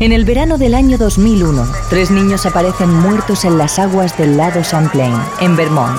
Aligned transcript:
En 0.00 0.12
el 0.12 0.24
verano 0.24 0.58
del 0.58 0.76
año 0.76 0.96
2001, 0.96 1.66
tres 1.90 2.12
niños 2.12 2.46
aparecen 2.46 2.94
muertos 2.94 3.44
en 3.44 3.58
las 3.58 3.80
aguas 3.80 4.16
del 4.16 4.36
lago 4.36 4.62
Champlain, 4.62 5.12
en 5.40 5.56
Vermont. 5.56 5.98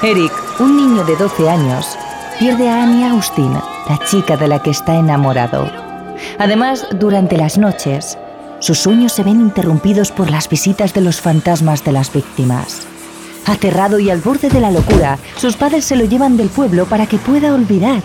Eric, 0.00 0.30
un 0.60 0.76
niño 0.76 1.02
de 1.02 1.16
12 1.16 1.50
años, 1.50 1.98
pierde 2.38 2.68
a 2.68 2.84
Annie 2.84 3.04
Austin, 3.04 3.52
la 3.52 3.98
chica 4.08 4.36
de 4.36 4.46
la 4.46 4.62
que 4.62 4.70
está 4.70 4.94
enamorado. 4.94 5.68
Además, 6.38 6.86
durante 7.00 7.36
las 7.36 7.58
noches, 7.58 8.16
sus 8.60 8.78
sueños 8.78 9.12
se 9.12 9.24
ven 9.24 9.40
interrumpidos 9.40 10.12
por 10.12 10.30
las 10.30 10.48
visitas 10.48 10.94
de 10.94 11.00
los 11.00 11.20
fantasmas 11.20 11.84
de 11.84 11.90
las 11.90 12.12
víctimas. 12.12 12.86
Aterrado 13.44 13.98
y 13.98 14.08
al 14.08 14.20
borde 14.20 14.50
de 14.50 14.60
la 14.60 14.70
locura, 14.70 15.18
sus 15.36 15.56
padres 15.56 15.84
se 15.84 15.96
lo 15.96 16.04
llevan 16.04 16.36
del 16.36 16.48
pueblo 16.48 16.86
para 16.86 17.06
que 17.06 17.18
pueda 17.18 17.52
olvidar. 17.54 18.02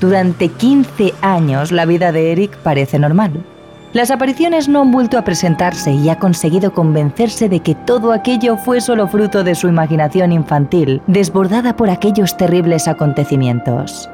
Durante 0.00 0.48
15 0.48 1.14
años 1.22 1.70
la 1.70 1.86
vida 1.86 2.10
de 2.10 2.32
Eric 2.32 2.56
parece 2.56 2.98
normal. 2.98 3.44
Las 3.92 4.12
apariciones 4.12 4.68
no 4.68 4.82
han 4.82 4.92
vuelto 4.92 5.18
a 5.18 5.24
presentarse 5.24 5.92
y 5.92 6.08
ha 6.10 6.16
conseguido 6.16 6.72
convencerse 6.72 7.48
de 7.48 7.58
que 7.58 7.74
todo 7.74 8.12
aquello 8.12 8.56
fue 8.56 8.80
solo 8.80 9.08
fruto 9.08 9.42
de 9.42 9.56
su 9.56 9.66
imaginación 9.66 10.30
infantil, 10.30 11.02
desbordada 11.08 11.74
por 11.74 11.90
aquellos 11.90 12.36
terribles 12.36 12.86
acontecimientos. 12.86 14.08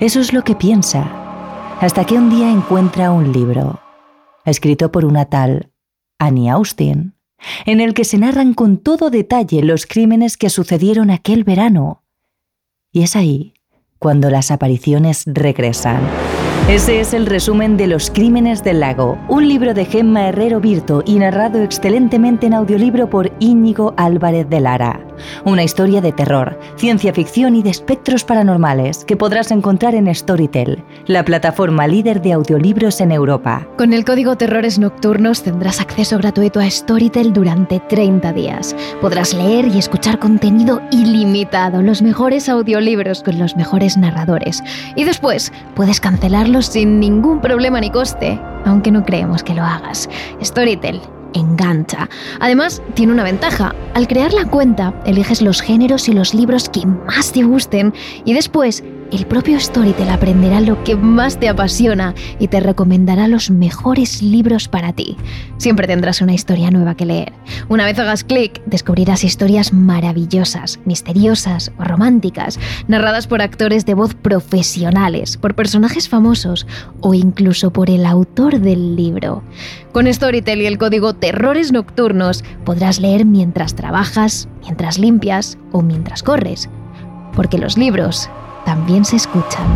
Eso 0.00 0.18
es 0.18 0.32
lo 0.32 0.42
que 0.42 0.56
piensa, 0.56 1.08
hasta 1.80 2.04
que 2.04 2.16
un 2.16 2.28
día 2.28 2.50
encuentra 2.50 3.12
un 3.12 3.32
libro, 3.32 3.78
escrito 4.44 4.90
por 4.90 5.04
una 5.04 5.26
tal 5.26 5.70
Annie 6.18 6.50
Austin, 6.50 7.14
en 7.66 7.80
el 7.80 7.94
que 7.94 8.04
se 8.04 8.18
narran 8.18 8.52
con 8.52 8.78
todo 8.78 9.10
detalle 9.10 9.62
los 9.62 9.86
crímenes 9.86 10.36
que 10.36 10.50
sucedieron 10.50 11.10
aquel 11.10 11.44
verano. 11.44 12.02
Y 12.90 13.04
es 13.04 13.14
ahí 13.14 13.54
cuando 14.00 14.28
las 14.28 14.50
apariciones 14.50 15.22
regresan. 15.26 16.00
Ese 16.68 16.98
es 16.98 17.14
el 17.14 17.26
resumen 17.26 17.76
de 17.76 17.86
Los 17.86 18.10
Crímenes 18.10 18.64
del 18.64 18.80
Lago, 18.80 19.16
un 19.28 19.48
libro 19.48 19.72
de 19.72 19.84
Gemma 19.84 20.30
Herrero 20.30 20.58
Virto 20.58 21.04
y 21.06 21.14
narrado 21.20 21.62
excelentemente 21.62 22.48
en 22.48 22.54
audiolibro 22.54 23.08
por 23.08 23.30
Íñigo 23.38 23.94
Álvarez 23.96 24.50
de 24.50 24.58
Lara. 24.58 25.00
Una 25.44 25.62
historia 25.62 26.00
de 26.00 26.10
terror, 26.10 26.58
ciencia 26.76 27.12
ficción 27.12 27.54
y 27.54 27.62
de 27.62 27.70
espectros 27.70 28.24
paranormales 28.24 29.04
que 29.04 29.16
podrás 29.16 29.52
encontrar 29.52 29.94
en 29.94 30.12
Storytel, 30.12 30.82
la 31.06 31.24
plataforma 31.24 31.86
líder 31.86 32.20
de 32.20 32.32
audiolibros 32.32 33.00
en 33.00 33.12
Europa. 33.12 33.66
Con 33.78 33.92
el 33.92 34.04
código 34.04 34.36
Terrores 34.36 34.80
Nocturnos 34.80 35.44
tendrás 35.44 35.80
acceso 35.80 36.18
gratuito 36.18 36.58
a 36.58 36.68
Storytel 36.68 37.32
durante 37.32 37.78
30 37.78 38.32
días. 38.32 38.74
Podrás 39.00 39.34
leer 39.34 39.68
y 39.68 39.78
escuchar 39.78 40.18
contenido 40.18 40.82
ilimitado, 40.90 41.80
los 41.80 42.02
mejores 42.02 42.48
audiolibros 42.48 43.22
con 43.22 43.38
los 43.38 43.56
mejores 43.56 43.96
narradores. 43.96 44.62
Y 44.96 45.04
después 45.04 45.52
puedes 45.76 46.00
sin 46.62 47.00
ningún 47.00 47.40
problema 47.40 47.80
ni 47.80 47.90
coste, 47.90 48.40
aunque 48.64 48.90
no 48.90 49.04
creemos 49.04 49.42
que 49.42 49.54
lo 49.54 49.62
hagas. 49.62 50.08
Storytel 50.42 51.00
engancha. 51.34 52.08
Además, 52.40 52.82
tiene 52.94 53.12
una 53.12 53.24
ventaja. 53.24 53.74
Al 53.94 54.08
crear 54.08 54.32
la 54.32 54.46
cuenta, 54.46 54.94
eliges 55.04 55.42
los 55.42 55.60
géneros 55.60 56.08
y 56.08 56.12
los 56.12 56.34
libros 56.34 56.68
que 56.68 56.86
más 56.86 57.32
te 57.32 57.42
gusten 57.42 57.94
y 58.24 58.32
después 58.32 58.82
el 59.12 59.26
propio 59.26 59.60
Storytel 59.60 60.08
aprenderá 60.10 60.60
lo 60.60 60.82
que 60.82 60.96
más 60.96 61.38
te 61.38 61.48
apasiona 61.48 62.14
y 62.38 62.48
te 62.48 62.60
recomendará 62.60 63.28
los 63.28 63.50
mejores 63.50 64.22
libros 64.22 64.68
para 64.68 64.92
ti. 64.92 65.16
Siempre 65.58 65.86
tendrás 65.86 66.20
una 66.20 66.34
historia 66.34 66.70
nueva 66.70 66.96
que 66.96 67.06
leer. 67.06 67.32
Una 67.68 67.84
vez 67.84 67.98
hagas 67.98 68.24
clic, 68.24 68.62
descubrirás 68.66 69.24
historias 69.24 69.72
maravillosas, 69.72 70.80
misteriosas 70.84 71.72
o 71.78 71.84
románticas, 71.84 72.58
narradas 72.88 73.26
por 73.26 73.42
actores 73.42 73.86
de 73.86 73.94
voz 73.94 74.14
profesionales, 74.14 75.36
por 75.36 75.54
personajes 75.54 76.08
famosos 76.08 76.66
o 77.00 77.14
incluso 77.14 77.72
por 77.72 77.90
el 77.90 78.06
autor 78.06 78.60
del 78.60 78.96
libro. 78.96 79.42
Con 79.92 80.12
Storytel 80.12 80.62
y 80.62 80.66
el 80.66 80.78
código 80.78 81.14
Terrores 81.14 81.72
Nocturnos 81.72 82.44
podrás 82.64 83.00
leer 83.00 83.24
mientras 83.24 83.74
trabajas, 83.74 84.48
mientras 84.62 84.98
limpias 84.98 85.58
o 85.72 85.82
mientras 85.82 86.22
corres. 86.22 86.68
Porque 87.34 87.58
los 87.58 87.76
libros 87.78 88.28
también 88.66 89.04
se 89.04 89.16
escuchan. 89.16 89.66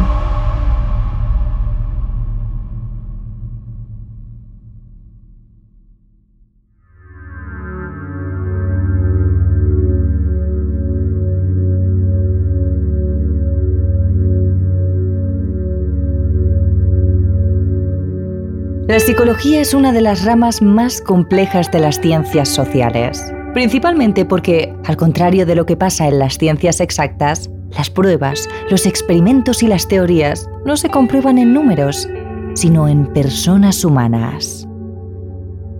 La 18.88 18.98
psicología 18.98 19.60
es 19.60 19.72
una 19.72 19.92
de 19.92 20.00
las 20.00 20.24
ramas 20.24 20.60
más 20.60 21.00
complejas 21.00 21.70
de 21.70 21.78
las 21.78 22.00
ciencias 22.00 22.48
sociales, 22.48 23.32
principalmente 23.52 24.24
porque, 24.24 24.74
al 24.84 24.96
contrario 24.96 25.46
de 25.46 25.54
lo 25.54 25.66
que 25.66 25.76
pasa 25.76 26.08
en 26.08 26.18
las 26.18 26.38
ciencias 26.38 26.80
exactas, 26.80 27.50
las 27.76 27.90
pruebas, 27.90 28.48
los 28.70 28.86
experimentos 28.86 29.62
y 29.62 29.68
las 29.68 29.86
teorías 29.86 30.48
no 30.64 30.76
se 30.76 30.88
comprueban 30.88 31.38
en 31.38 31.52
números, 31.52 32.08
sino 32.54 32.88
en 32.88 33.06
personas 33.12 33.84
humanas. 33.84 34.66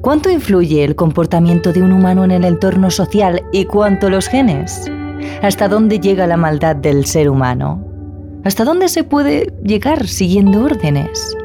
¿Cuánto 0.00 0.30
influye 0.30 0.82
el 0.82 0.96
comportamiento 0.96 1.72
de 1.72 1.82
un 1.82 1.92
humano 1.92 2.24
en 2.24 2.30
el 2.30 2.44
entorno 2.44 2.90
social 2.90 3.42
y 3.52 3.66
cuánto 3.66 4.08
los 4.08 4.28
genes? 4.28 4.90
¿Hasta 5.42 5.68
dónde 5.68 6.00
llega 6.00 6.26
la 6.26 6.38
maldad 6.38 6.76
del 6.76 7.04
ser 7.04 7.28
humano? 7.28 7.84
¿Hasta 8.44 8.64
dónde 8.64 8.88
se 8.88 9.04
puede 9.04 9.52
llegar 9.62 10.06
siguiendo 10.06 10.64
órdenes? 10.64 11.36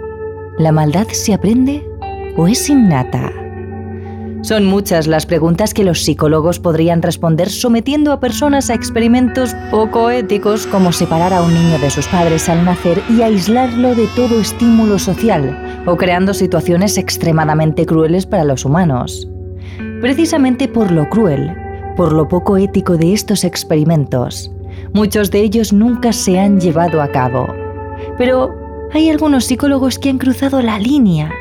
¿La 0.58 0.72
maldad 0.72 1.08
se 1.10 1.34
aprende 1.34 1.86
o 2.38 2.48
es 2.48 2.70
innata? 2.70 3.45
Son 4.46 4.64
muchas 4.64 5.08
las 5.08 5.26
preguntas 5.26 5.74
que 5.74 5.84
los 5.84 6.04
psicólogos 6.04 6.60
podrían 6.60 7.02
responder 7.02 7.50
sometiendo 7.50 8.12
a 8.12 8.20
personas 8.20 8.70
a 8.70 8.76
experimentos 8.76 9.56
poco 9.72 10.12
éticos 10.12 10.68
como 10.68 10.92
separar 10.92 11.34
a 11.34 11.42
un 11.42 11.52
niño 11.52 11.80
de 11.80 11.90
sus 11.90 12.08
padres 12.08 12.48
al 12.48 12.64
nacer 12.64 13.02
y 13.10 13.24
aislarlo 13.24 13.96
de 13.96 14.06
todo 14.16 14.40
estímulo 14.40 15.00
social, 15.00 15.84
o 15.88 15.98
creando 15.98 16.36
situaciones 16.36 17.00
extremadamente 17.00 17.88
crueles 17.88 18.28
para 18.28 18.44
los 18.44 18.66
humanos. 18.66 19.28
Precisamente 20.00 20.68
por 20.68 20.92
lo 20.92 21.10
cruel, 21.10 21.52
por 21.98 22.14
lo 22.14 22.28
poco 22.28 22.58
ético 22.58 22.98
de 22.98 23.14
estos 23.14 23.46
experimentos, 23.46 24.52
muchos 24.94 25.32
de 25.32 25.40
ellos 25.40 25.74
nunca 25.74 26.14
se 26.14 26.40
han 26.40 26.62
llevado 26.62 27.02
a 27.02 27.08
cabo. 27.08 27.48
Pero 28.20 28.54
hay 28.94 29.10
algunos 29.10 29.46
psicólogos 29.46 29.98
que 29.98 30.12
han 30.12 30.20
cruzado 30.20 30.62
la 30.62 30.78
línea 30.78 31.32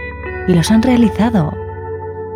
y 0.48 0.54
los 0.54 0.70
han 0.70 0.80
realizado. 0.80 1.63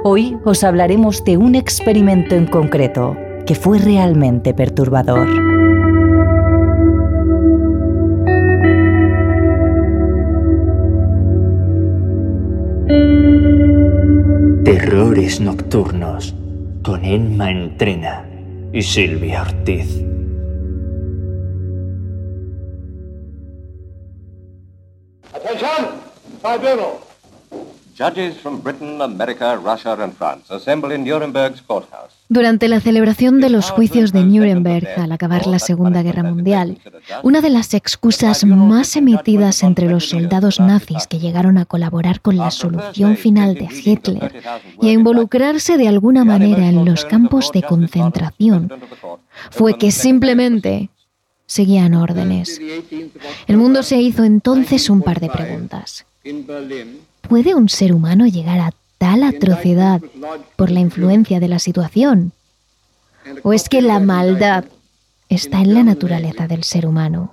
Hoy 0.05 0.39
os 0.45 0.63
hablaremos 0.63 1.25
de 1.25 1.37
un 1.37 1.57
experimento 1.57 2.37
en 2.37 2.47
concreto 2.47 3.17
que 3.47 3.57
fue 3.57 3.79
realmente 3.79 4.55
perturbador. 4.55 5.27
Terrores 14.65 15.41
Nocturnos 15.41 16.33
con 16.85 17.05
Emma 17.05 17.51
Entrena 17.51 18.25
y 18.73 18.83
Silvia 18.83 19.43
Ortiz. 19.43 20.05
Attention! 25.35 25.87
Tribunal! 26.41 27.08
Durante 32.29 32.69
la 32.69 32.81
celebración 32.81 33.41
de 33.41 33.51
los 33.51 33.71
juicios 33.71 34.13
de 34.13 34.23
Nuremberg 34.23 34.89
al 34.99 35.11
acabar 35.11 35.47
la 35.47 35.59
Segunda 35.59 36.03
Guerra 36.03 36.23
Mundial, 36.23 36.79
una 37.23 37.41
de 37.41 37.51
las 37.51 37.75
excusas 37.75 38.45
más 38.45 38.95
emitidas 38.95 39.63
entre 39.63 39.89
los 39.89 40.09
soldados 40.09 40.61
nazis 40.61 41.07
que 41.09 41.19
llegaron 41.19 41.59
a 41.59 41.65
colaborar 41.65 42.21
con 42.21 42.37
la 42.37 42.51
solución 42.51 43.17
final 43.17 43.55
de 43.55 43.69
Hitler 43.73 44.43
y 44.81 44.91
a 44.91 44.93
involucrarse 44.93 45.77
de 45.77 45.89
alguna 45.89 46.25
manera 46.25 46.69
en 46.69 46.85
los 46.85 47.05
campos 47.05 47.51
de 47.53 47.63
concentración 47.63 48.71
fue 49.51 49.77
que 49.77 49.91
simplemente 49.91 50.91
seguían 51.47 51.95
órdenes. 51.95 52.61
El 53.49 53.57
mundo 53.57 53.83
se 53.83 53.97
hizo 54.01 54.23
entonces 54.23 54.89
un 54.89 55.03
par 55.03 55.19
de 55.19 55.31
preguntas. 55.31 56.05
¿Puede 57.29 57.55
un 57.55 57.69
ser 57.69 57.93
humano 57.93 58.27
llegar 58.27 58.59
a 58.61 58.73
tal 58.97 59.23
atrocidad 59.23 60.01
por 60.57 60.71
la 60.71 60.81
influencia 60.81 61.41
de 61.41 61.49
la 61.49 61.59
situación? 61.59 62.33
¿O 63.43 63.53
es 63.53 63.69
que 63.69 63.83
la 63.83 64.01
maldad 64.01 64.65
está 65.29 65.61
en 65.61 65.75
la 65.75 65.83
naturaleza 65.83 66.47
del 66.47 66.65
ser 66.65 66.87
humano? 66.87 67.31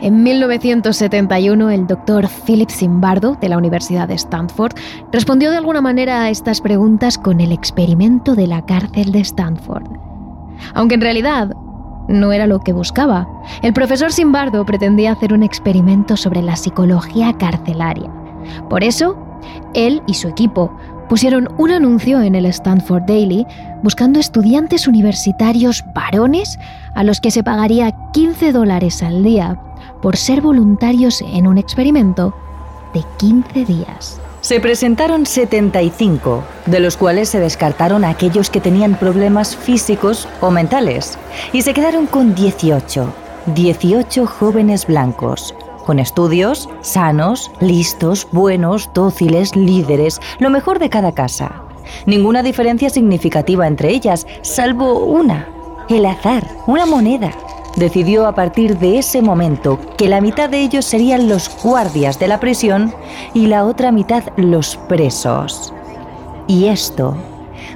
En 0.00 0.22
1971, 0.22 1.70
el 1.70 1.86
doctor 1.86 2.28
Philip 2.46 2.70
Zimbardo, 2.70 3.36
de 3.40 3.48
la 3.48 3.58
Universidad 3.58 4.06
de 4.06 4.14
Stanford, 4.14 4.76
respondió 5.12 5.50
de 5.50 5.56
alguna 5.56 5.80
manera 5.80 6.22
a 6.22 6.30
estas 6.30 6.60
preguntas 6.60 7.18
con 7.18 7.40
el 7.40 7.50
experimento 7.50 8.36
de 8.36 8.46
la 8.46 8.64
cárcel 8.64 9.10
de 9.10 9.20
Stanford. 9.20 9.90
Aunque 10.74 10.94
en 10.94 11.00
realidad 11.00 11.52
no 12.08 12.32
era 12.32 12.46
lo 12.46 12.60
que 12.60 12.72
buscaba. 12.72 13.28
El 13.62 13.72
profesor 13.72 14.12
Simbardo 14.12 14.64
pretendía 14.64 15.12
hacer 15.12 15.32
un 15.32 15.42
experimento 15.42 16.16
sobre 16.16 16.42
la 16.42 16.56
psicología 16.56 17.34
carcelaria. 17.34 18.10
Por 18.68 18.82
eso, 18.82 19.16
Él 19.74 20.02
y 20.06 20.14
su 20.14 20.28
equipo 20.28 20.76
pusieron 21.08 21.48
un 21.56 21.70
anuncio 21.70 22.20
en 22.20 22.34
el 22.34 22.46
Stanford 22.46 23.04
Daily 23.04 23.46
buscando 23.82 24.20
estudiantes 24.20 24.86
universitarios 24.88 25.84
varones 25.94 26.58
a 26.94 27.04
los 27.04 27.20
que 27.20 27.30
se 27.30 27.42
pagaría 27.42 27.94
15 28.12 28.52
dólares 28.52 29.02
al 29.02 29.22
día 29.22 29.58
por 30.02 30.16
ser 30.16 30.40
voluntarios 30.40 31.22
en 31.22 31.46
un 31.46 31.58
experimento 31.58 32.34
de 32.92 33.02
15 33.18 33.64
días. 33.64 34.20
Se 34.48 34.60
presentaron 34.60 35.26
75, 35.26 36.42
de 36.64 36.80
los 36.80 36.96
cuales 36.96 37.28
se 37.28 37.38
descartaron 37.38 38.02
aquellos 38.02 38.48
que 38.48 38.62
tenían 38.62 38.98
problemas 38.98 39.54
físicos 39.54 40.26
o 40.40 40.50
mentales, 40.50 41.18
y 41.52 41.60
se 41.60 41.74
quedaron 41.74 42.06
con 42.06 42.34
18, 42.34 43.12
18 43.54 44.26
jóvenes 44.26 44.86
blancos, 44.86 45.54
con 45.84 45.98
estudios, 45.98 46.70
sanos, 46.80 47.50
listos, 47.60 48.26
buenos, 48.32 48.88
dóciles, 48.94 49.54
líderes, 49.54 50.18
lo 50.38 50.48
mejor 50.48 50.78
de 50.78 50.88
cada 50.88 51.12
casa. 51.12 51.64
Ninguna 52.06 52.42
diferencia 52.42 52.88
significativa 52.88 53.66
entre 53.66 53.90
ellas, 53.90 54.26
salvo 54.40 55.00
una, 55.00 55.46
el 55.90 56.06
azar, 56.06 56.48
una 56.66 56.86
moneda. 56.86 57.32
Decidió 57.76 58.26
a 58.26 58.34
partir 58.34 58.78
de 58.78 58.98
ese 58.98 59.22
momento 59.22 59.78
que 59.96 60.08
la 60.08 60.20
mitad 60.20 60.48
de 60.48 60.60
ellos 60.60 60.84
serían 60.84 61.28
los 61.28 61.50
guardias 61.62 62.18
de 62.18 62.28
la 62.28 62.40
prisión 62.40 62.92
y 63.34 63.46
la 63.46 63.64
otra 63.64 63.92
mitad 63.92 64.24
los 64.36 64.76
presos. 64.88 65.72
Y 66.48 66.66
esto 66.66 67.16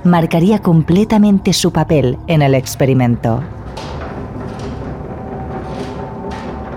marcaría 0.05 0.59
completamente 0.59 1.53
su 1.53 1.73
papel 1.73 2.19
en 2.27 2.43
el 2.43 2.55
experimento. 2.55 3.43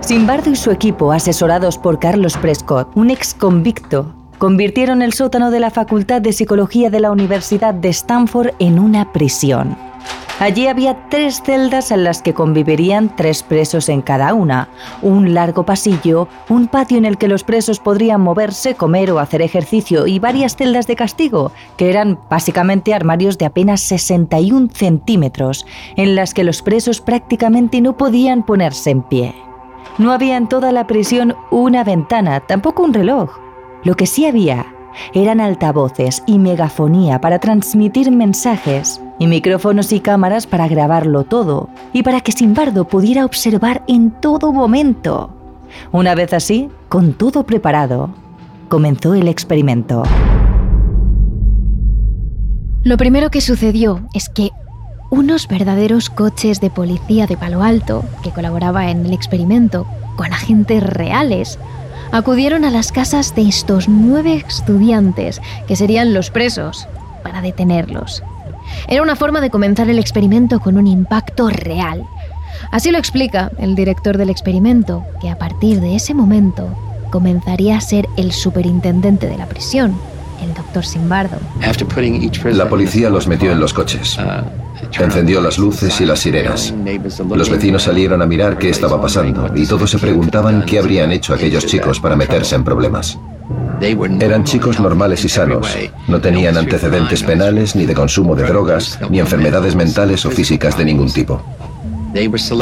Simbardo 0.00 0.50
y 0.50 0.56
su 0.56 0.70
equipo, 0.70 1.10
asesorados 1.10 1.78
por 1.78 1.98
Carlos 1.98 2.36
Prescott, 2.36 2.96
un 2.96 3.10
ex 3.10 3.34
convicto, 3.34 4.14
convirtieron 4.38 5.02
el 5.02 5.12
sótano 5.12 5.50
de 5.50 5.58
la 5.58 5.70
Facultad 5.70 6.20
de 6.20 6.32
Psicología 6.32 6.90
de 6.90 7.00
la 7.00 7.10
Universidad 7.10 7.74
de 7.74 7.88
Stanford 7.88 8.50
en 8.60 8.78
una 8.78 9.12
prisión. 9.12 9.85
Allí 10.38 10.66
había 10.66 11.08
tres 11.08 11.40
celdas 11.42 11.90
en 11.90 12.04
las 12.04 12.20
que 12.20 12.34
convivirían 12.34 13.16
tres 13.16 13.42
presos 13.42 13.88
en 13.88 14.02
cada 14.02 14.34
una, 14.34 14.68
un 15.00 15.32
largo 15.32 15.64
pasillo, 15.64 16.28
un 16.50 16.68
patio 16.68 16.98
en 16.98 17.06
el 17.06 17.16
que 17.16 17.26
los 17.26 17.42
presos 17.42 17.80
podrían 17.80 18.20
moverse, 18.20 18.74
comer 18.74 19.10
o 19.12 19.18
hacer 19.18 19.40
ejercicio 19.40 20.06
y 20.06 20.18
varias 20.18 20.54
celdas 20.54 20.86
de 20.86 20.94
castigo, 20.94 21.52
que 21.78 21.88
eran 21.88 22.18
básicamente 22.28 22.92
armarios 22.92 23.38
de 23.38 23.46
apenas 23.46 23.80
61 23.80 24.68
centímetros, 24.74 25.64
en 25.96 26.14
las 26.14 26.34
que 26.34 26.44
los 26.44 26.60
presos 26.60 27.00
prácticamente 27.00 27.80
no 27.80 27.96
podían 27.96 28.44
ponerse 28.44 28.90
en 28.90 29.02
pie. 29.04 29.34
No 29.96 30.12
había 30.12 30.36
en 30.36 30.50
toda 30.50 30.70
la 30.70 30.86
prisión 30.86 31.34
una 31.50 31.82
ventana, 31.82 32.40
tampoco 32.40 32.82
un 32.82 32.92
reloj. 32.92 33.38
Lo 33.84 33.94
que 33.94 34.04
sí 34.04 34.26
había 34.26 34.66
eran 35.14 35.40
altavoces 35.40 36.22
y 36.26 36.38
megafonía 36.38 37.22
para 37.22 37.38
transmitir 37.38 38.10
mensajes 38.10 39.00
y 39.18 39.26
micrófonos 39.26 39.92
y 39.92 40.00
cámaras 40.00 40.46
para 40.46 40.68
grabarlo 40.68 41.24
todo 41.24 41.68
y 41.92 42.02
para 42.02 42.20
que 42.20 42.32
Simbardo 42.32 42.86
pudiera 42.86 43.24
observar 43.24 43.82
en 43.88 44.10
todo 44.10 44.52
momento. 44.52 45.30
Una 45.92 46.14
vez 46.14 46.32
así, 46.32 46.68
con 46.88 47.12
todo 47.14 47.44
preparado, 47.44 48.10
comenzó 48.68 49.14
el 49.14 49.28
experimento. 49.28 50.02
Lo 52.82 52.96
primero 52.96 53.30
que 53.30 53.40
sucedió 53.40 54.00
es 54.14 54.28
que 54.28 54.50
unos 55.10 55.48
verdaderos 55.48 56.10
coches 56.10 56.60
de 56.60 56.70
policía 56.70 57.26
de 57.26 57.36
Palo 57.36 57.62
Alto, 57.62 58.04
que 58.22 58.30
colaboraba 58.30 58.90
en 58.90 59.06
el 59.06 59.12
experimento 59.12 59.86
con 60.16 60.32
agentes 60.32 60.82
reales, 60.82 61.58
acudieron 62.12 62.64
a 62.64 62.70
las 62.70 62.92
casas 62.92 63.34
de 63.34 63.42
estos 63.42 63.88
nueve 63.88 64.44
estudiantes, 64.46 65.40
que 65.66 65.76
serían 65.76 66.14
los 66.14 66.30
presos, 66.30 66.88
para 67.22 67.40
detenerlos. 67.40 68.22
Era 68.88 69.02
una 69.02 69.16
forma 69.16 69.40
de 69.40 69.50
comenzar 69.50 69.88
el 69.88 69.98
experimento 69.98 70.60
con 70.60 70.76
un 70.76 70.86
impacto 70.86 71.48
real. 71.48 72.04
Así 72.70 72.90
lo 72.90 72.98
explica 72.98 73.50
el 73.58 73.74
director 73.74 74.16
del 74.16 74.30
experimento, 74.30 75.04
que 75.20 75.28
a 75.30 75.38
partir 75.38 75.80
de 75.80 75.96
ese 75.96 76.14
momento 76.14 76.68
comenzaría 77.10 77.76
a 77.76 77.80
ser 77.80 78.08
el 78.16 78.32
superintendente 78.32 79.28
de 79.28 79.36
la 79.36 79.46
prisión, 79.46 79.96
el 80.42 80.54
doctor 80.54 80.84
Simbardo. 80.84 81.38
La 82.56 82.68
policía 82.68 83.10
los 83.10 83.26
metió 83.26 83.52
en 83.52 83.60
los 83.60 83.72
coches. 83.72 84.18
Encendió 84.98 85.40
las 85.40 85.58
luces 85.58 86.00
y 86.00 86.06
las 86.06 86.20
sirenas. 86.20 86.74
Los 87.34 87.50
vecinos 87.50 87.82
salieron 87.84 88.22
a 88.22 88.26
mirar 88.26 88.58
qué 88.58 88.70
estaba 88.70 89.00
pasando 89.00 89.50
y 89.54 89.66
todos 89.66 89.90
se 89.90 89.98
preguntaban 89.98 90.64
qué 90.64 90.78
habrían 90.78 91.12
hecho 91.12 91.34
aquellos 91.34 91.66
chicos 91.66 92.00
para 92.00 92.16
meterse 92.16 92.54
en 92.54 92.64
problemas. 92.64 93.18
Eran 93.80 94.44
chicos 94.44 94.80
normales 94.80 95.24
y 95.24 95.28
sanos. 95.28 95.76
No 96.08 96.20
tenían 96.20 96.56
antecedentes 96.56 97.22
penales, 97.22 97.76
ni 97.76 97.86
de 97.86 97.94
consumo 97.94 98.34
de 98.34 98.44
drogas, 98.44 98.98
ni 99.10 99.20
enfermedades 99.20 99.76
mentales 99.76 100.24
o 100.24 100.30
físicas 100.30 100.76
de 100.78 100.84
ningún 100.84 101.12
tipo. 101.12 101.42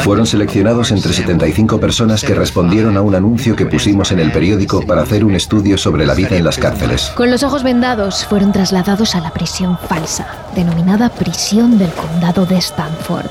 Fueron 0.02 0.26
seleccionados 0.26 0.90
entre 0.90 1.12
75 1.12 1.78
personas 1.78 2.24
que 2.24 2.34
respondieron 2.34 2.96
a 2.96 3.02
un 3.02 3.14
anuncio 3.14 3.54
que 3.54 3.66
pusimos 3.66 4.10
en 4.10 4.18
el 4.18 4.32
periódico 4.32 4.84
para 4.84 5.02
hacer 5.02 5.24
un 5.24 5.34
estudio 5.34 5.78
sobre 5.78 6.06
la 6.06 6.14
vida 6.14 6.36
en 6.36 6.44
las 6.44 6.58
cárceles. 6.58 7.12
Con 7.14 7.30
los 7.30 7.42
ojos 7.42 7.62
vendados 7.62 8.24
fueron 8.26 8.52
trasladados 8.52 9.14
a 9.14 9.20
la 9.20 9.30
prisión 9.30 9.78
falsa, 9.78 10.26
denominada 10.54 11.08
prisión 11.08 11.78
del 11.78 11.90
condado 11.92 12.46
de 12.46 12.56
Stanford. 12.56 13.28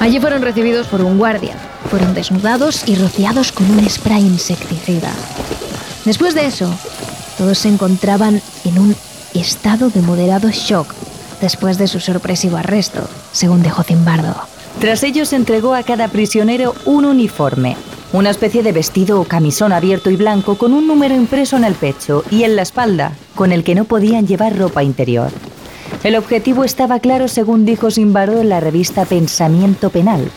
Allí 0.00 0.18
fueron 0.18 0.42
recibidos 0.42 0.88
por 0.88 1.02
un 1.02 1.18
guardia, 1.18 1.54
fueron 1.88 2.14
desnudados 2.14 2.88
y 2.88 2.96
rociados 2.96 3.52
con 3.52 3.70
un 3.70 3.88
spray 3.88 4.22
insecticida. 4.22 5.12
Después 6.04 6.34
de 6.34 6.46
eso, 6.46 6.74
todos 7.38 7.58
se 7.58 7.68
encontraban 7.68 8.42
en 8.64 8.78
un 8.78 8.96
estado 9.34 9.90
de 9.90 10.02
moderado 10.02 10.50
shock 10.50 10.92
después 11.40 11.78
de 11.78 11.86
su 11.86 12.00
sorpresivo 12.00 12.56
arresto, 12.56 13.08
según 13.32 13.62
dijo 13.62 13.82
Zimbardo. 13.82 14.53
Tras 14.80 15.02
ello 15.02 15.24
se 15.24 15.36
entregó 15.36 15.74
a 15.74 15.82
cada 15.82 16.08
prisionero 16.08 16.74
un 16.84 17.04
uniforme, 17.04 17.76
una 18.12 18.30
especie 18.30 18.62
de 18.62 18.72
vestido 18.72 19.20
o 19.20 19.24
camisón 19.24 19.72
abierto 19.72 20.10
y 20.10 20.16
blanco 20.16 20.56
con 20.56 20.72
un 20.72 20.86
número 20.86 21.14
impreso 21.14 21.56
en 21.56 21.64
el 21.64 21.74
pecho 21.74 22.22
y 22.30 22.44
en 22.44 22.56
la 22.56 22.62
espalda, 22.62 23.12
con 23.34 23.50
el 23.50 23.64
que 23.64 23.74
no 23.74 23.84
podían 23.84 24.26
llevar 24.26 24.56
ropa 24.56 24.82
interior. 24.82 25.30
El 26.02 26.16
objetivo 26.16 26.64
estaba 26.64 27.00
claro 27.00 27.28
según 27.28 27.64
dijo 27.64 27.90
Simbardo 27.90 28.40
en 28.40 28.50
la 28.50 28.60
revista 28.60 29.04
Pensamiento 29.04 29.90
Penal, 29.90 30.30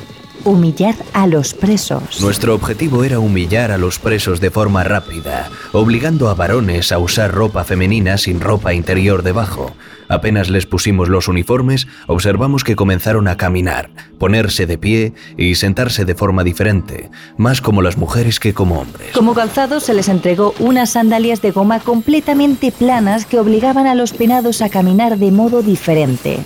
humillar 0.46 0.96
a 1.14 1.28
los 1.28 1.54
presos. 1.54 2.22
Nuestro 2.22 2.56
objetivo 2.56 3.04
era 3.04 3.20
humillar 3.20 3.72
a 3.72 3.78
los 3.78 4.00
presos 4.00 4.40
de 4.40 4.50
forma 4.50 4.84
rápida, 4.84 5.50
obligando 5.74 6.30
a 6.30 6.36
varones 6.36 6.92
a 6.92 7.00
usar 7.00 7.32
ropa 7.32 7.66
femenina 7.66 8.18
sin 8.18 8.40
ropa 8.40 8.74
interior 8.74 9.24
debajo. 9.24 9.74
Apenas 10.10 10.50
les 10.50 10.66
pusimos 10.66 11.10
los 11.10 11.28
uniformes, 11.28 11.88
observamos 12.08 12.64
que 12.64 12.76
comenzaron 12.76 13.28
a 13.28 13.38
caminar, 13.38 13.90
ponerse 14.18 14.66
de 14.66 14.78
pie 14.78 15.14
y 15.38 15.56
sentarse 15.56 16.06
de 16.06 16.16
forma 16.16 16.44
diferente, 16.44 17.10
más 17.38 17.62
como 17.62 17.82
las 17.82 17.98
mujeres 17.98 18.40
que 18.40 18.54
como 18.54 18.80
hombres. 18.80 19.12
Como 19.14 19.34
calzado 19.34 19.80
se 19.80 19.94
les 19.94 20.08
entregó 20.08 20.54
unas 20.60 20.92
sandalias 20.92 21.42
de 21.42 21.52
goma 21.52 21.80
completamente 21.80 22.72
planas 22.72 23.26
que 23.26 23.40
obligaban 23.40 23.88
a 23.88 23.96
los 23.96 24.14
penados 24.14 24.62
a 24.62 24.70
caminar 24.70 25.18
de 25.18 25.32
modo 25.32 25.62
diferente 25.62 26.40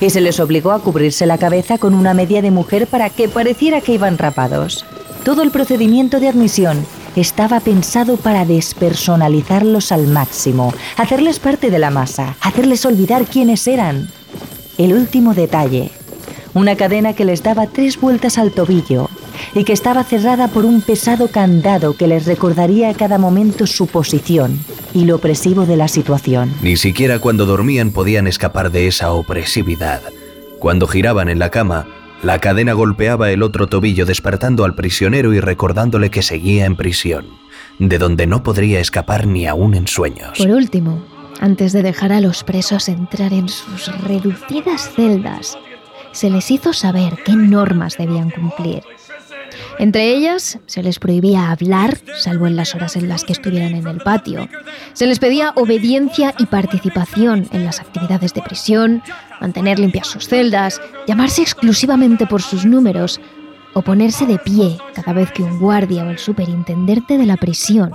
y 0.00 0.10
se 0.10 0.20
les 0.20 0.40
obligó 0.40 0.72
a 0.72 0.80
cubrirse 0.80 1.26
la 1.26 1.38
cabeza 1.38 1.78
con 1.78 1.94
una 1.94 2.12
media 2.12 2.42
de 2.42 2.50
mujer 2.50 2.88
para 2.88 3.08
que 3.08 3.28
pareciera 3.28 3.80
que 3.80 3.94
iban 3.94 4.18
rapados. 4.18 4.84
Todo 5.24 5.42
el 5.42 5.52
procedimiento 5.52 6.18
de 6.18 6.28
admisión 6.28 6.84
estaba 7.16 7.60
pensado 7.60 8.16
para 8.16 8.44
despersonalizarlos 8.44 9.92
al 9.92 10.06
máximo, 10.06 10.72
hacerles 10.96 11.38
parte 11.38 11.70
de 11.70 11.78
la 11.78 11.90
masa, 11.90 12.36
hacerles 12.40 12.84
olvidar 12.86 13.26
quiénes 13.26 13.66
eran. 13.66 14.08
El 14.78 14.94
último 14.94 15.34
detalle, 15.34 15.90
una 16.54 16.76
cadena 16.76 17.12
que 17.12 17.24
les 17.24 17.42
daba 17.42 17.66
tres 17.66 18.00
vueltas 18.00 18.38
al 18.38 18.52
tobillo 18.52 19.08
y 19.54 19.64
que 19.64 19.72
estaba 19.72 20.04
cerrada 20.04 20.48
por 20.48 20.64
un 20.64 20.80
pesado 20.80 21.28
candado 21.28 21.94
que 21.96 22.06
les 22.06 22.26
recordaría 22.26 22.90
a 22.90 22.94
cada 22.94 23.18
momento 23.18 23.66
su 23.66 23.86
posición 23.86 24.58
y 24.94 25.04
lo 25.04 25.16
opresivo 25.16 25.66
de 25.66 25.76
la 25.76 25.88
situación. 25.88 26.52
Ni 26.62 26.76
siquiera 26.76 27.18
cuando 27.18 27.46
dormían 27.46 27.92
podían 27.92 28.26
escapar 28.26 28.70
de 28.70 28.86
esa 28.86 29.12
opresividad. 29.12 30.02
Cuando 30.58 30.86
giraban 30.86 31.28
en 31.28 31.38
la 31.38 31.50
cama, 31.50 31.86
la 32.22 32.38
cadena 32.38 32.72
golpeaba 32.72 33.30
el 33.30 33.42
otro 33.42 33.66
tobillo 33.66 34.06
despertando 34.06 34.64
al 34.64 34.74
prisionero 34.74 35.34
y 35.34 35.40
recordándole 35.40 36.10
que 36.10 36.22
seguía 36.22 36.66
en 36.66 36.76
prisión, 36.76 37.26
de 37.78 37.98
donde 37.98 38.26
no 38.26 38.42
podría 38.42 38.80
escapar 38.80 39.26
ni 39.26 39.46
aún 39.46 39.74
en 39.74 39.88
sueños. 39.88 40.38
Por 40.38 40.50
último, 40.50 41.02
antes 41.40 41.72
de 41.72 41.82
dejar 41.82 42.12
a 42.12 42.20
los 42.20 42.44
presos 42.44 42.88
entrar 42.88 43.32
en 43.32 43.48
sus 43.48 43.88
reducidas 44.02 44.90
celdas, 44.94 45.58
se 46.12 46.30
les 46.30 46.50
hizo 46.50 46.72
saber 46.72 47.18
qué 47.24 47.34
normas 47.34 47.96
debían 47.98 48.30
cumplir. 48.30 48.82
Entre 49.82 50.14
ellas, 50.14 50.60
se 50.66 50.80
les 50.80 51.00
prohibía 51.00 51.50
hablar, 51.50 51.98
salvo 52.16 52.46
en 52.46 52.54
las 52.54 52.72
horas 52.76 52.94
en 52.94 53.08
las 53.08 53.24
que 53.24 53.32
estuvieran 53.32 53.74
en 53.74 53.88
el 53.88 53.98
patio. 53.98 54.48
Se 54.92 55.08
les 55.08 55.18
pedía 55.18 55.52
obediencia 55.56 56.36
y 56.38 56.46
participación 56.46 57.48
en 57.50 57.64
las 57.64 57.80
actividades 57.80 58.32
de 58.32 58.42
prisión, 58.42 59.02
mantener 59.40 59.80
limpias 59.80 60.06
sus 60.06 60.28
celdas, 60.28 60.80
llamarse 61.08 61.42
exclusivamente 61.42 62.28
por 62.28 62.42
sus 62.42 62.64
números 62.64 63.20
o 63.74 63.82
ponerse 63.82 64.24
de 64.24 64.38
pie 64.38 64.78
cada 64.94 65.14
vez 65.14 65.32
que 65.32 65.42
un 65.42 65.58
guardia 65.58 66.04
o 66.04 66.10
el 66.10 66.18
superintendente 66.18 67.18
de 67.18 67.26
la 67.26 67.36
prisión 67.36 67.90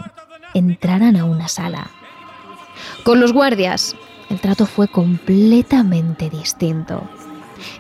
entraran 0.54 1.16
a 1.16 1.24
una 1.24 1.48
sala. 1.48 1.90
Con 3.06 3.22
los 3.22 3.32
guardias, 3.32 3.96
el 4.30 4.42
trato 4.42 4.66
fue 4.66 4.90
completamente 4.90 6.30
distinto. 6.30 7.10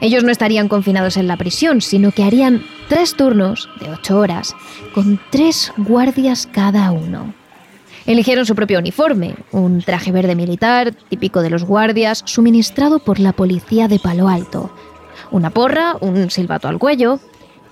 Ellos 0.01 0.23
no 0.23 0.31
estarían 0.31 0.67
confinados 0.67 1.17
en 1.17 1.27
la 1.27 1.37
prisión, 1.37 1.81
sino 1.81 2.11
que 2.11 2.23
harían 2.23 2.63
tres 2.89 3.15
turnos 3.15 3.69
de 3.79 3.89
ocho 3.89 4.19
horas, 4.19 4.55
con 4.93 5.19
tres 5.29 5.73
guardias 5.77 6.47
cada 6.51 6.91
uno. 6.91 7.33
Eligieron 8.05 8.45
su 8.45 8.55
propio 8.55 8.79
uniforme, 8.79 9.35
un 9.51 9.81
traje 9.81 10.13
verde 10.13 10.35
militar, 10.35 10.93
típico 11.09 11.41
de 11.41 11.49
los 11.49 11.65
guardias, 11.65 12.23
suministrado 12.25 12.99
por 12.99 13.19
la 13.19 13.33
policía 13.33 13.89
de 13.89 13.99
Palo 13.99 14.29
Alto. 14.29 14.71
Una 15.29 15.49
porra, 15.49 15.95
un 15.99 16.29
silbato 16.31 16.69
al 16.69 16.79
cuello 16.79 17.19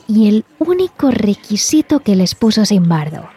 y 0.08 0.28
el 0.28 0.46
único 0.60 1.10
requisito 1.10 2.02
que 2.02 2.18
les 2.18 2.36
puso 2.36 2.66
Simbardo. 2.66 3.30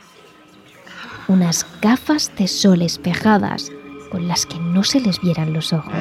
Unas 1.28 1.66
gafas 1.80 2.32
de 2.36 2.48
sol 2.48 2.82
espejadas 2.82 3.70
con 4.08 4.28
las 4.28 4.46
que 4.46 4.58
no 4.58 4.84
se 4.84 5.00
les 5.00 5.20
vieran 5.20 5.52
los 5.52 5.72
ojos. 5.72 5.92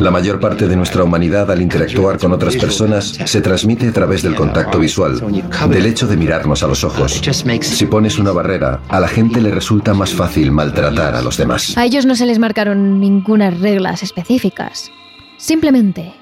La 0.00 0.10
mayor 0.10 0.40
parte 0.40 0.68
de 0.68 0.76
nuestra 0.76 1.04
humanidad 1.04 1.50
al 1.50 1.62
interactuar 1.62 2.18
con 2.18 2.32
otras 2.32 2.56
personas 2.56 3.18
se 3.24 3.40
transmite 3.40 3.88
a 3.88 3.92
través 3.92 4.22
del 4.22 4.34
contacto 4.34 4.78
visual, 4.78 5.20
del 5.68 5.86
hecho 5.86 6.06
de 6.06 6.16
mirarnos 6.16 6.62
a 6.62 6.66
los 6.66 6.84
ojos. 6.84 7.20
Si 7.60 7.86
pones 7.86 8.18
una 8.18 8.32
barrera, 8.32 8.80
a 8.88 9.00
la 9.00 9.08
gente 9.08 9.40
le 9.40 9.50
resulta 9.50 9.94
más 9.94 10.10
fácil 10.10 10.52
maltratar 10.52 11.14
a 11.14 11.22
los 11.22 11.36
demás. 11.36 11.76
A 11.76 11.84
ellos 11.84 12.06
no 12.06 12.14
se 12.14 12.26
les 12.26 12.38
marcaron 12.38 13.00
ninguna 13.00 13.50
reglas 13.50 14.02
específicas, 14.02 14.90
simplemente 15.38 16.12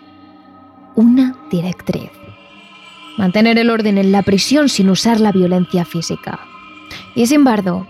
una 0.95 1.37
directriz. 1.51 2.11
Mantener 3.17 3.59
el 3.59 3.71
orden 3.71 3.99
en 3.99 4.11
la 4.13 4.23
prisión 4.23 4.69
sin 4.69 4.91
usar 4.91 5.21
la 5.21 5.31
violencia 5.31 5.85
física. 5.85 6.41
Y 7.15 7.27
sin 7.27 7.37
embargo, 7.37 7.87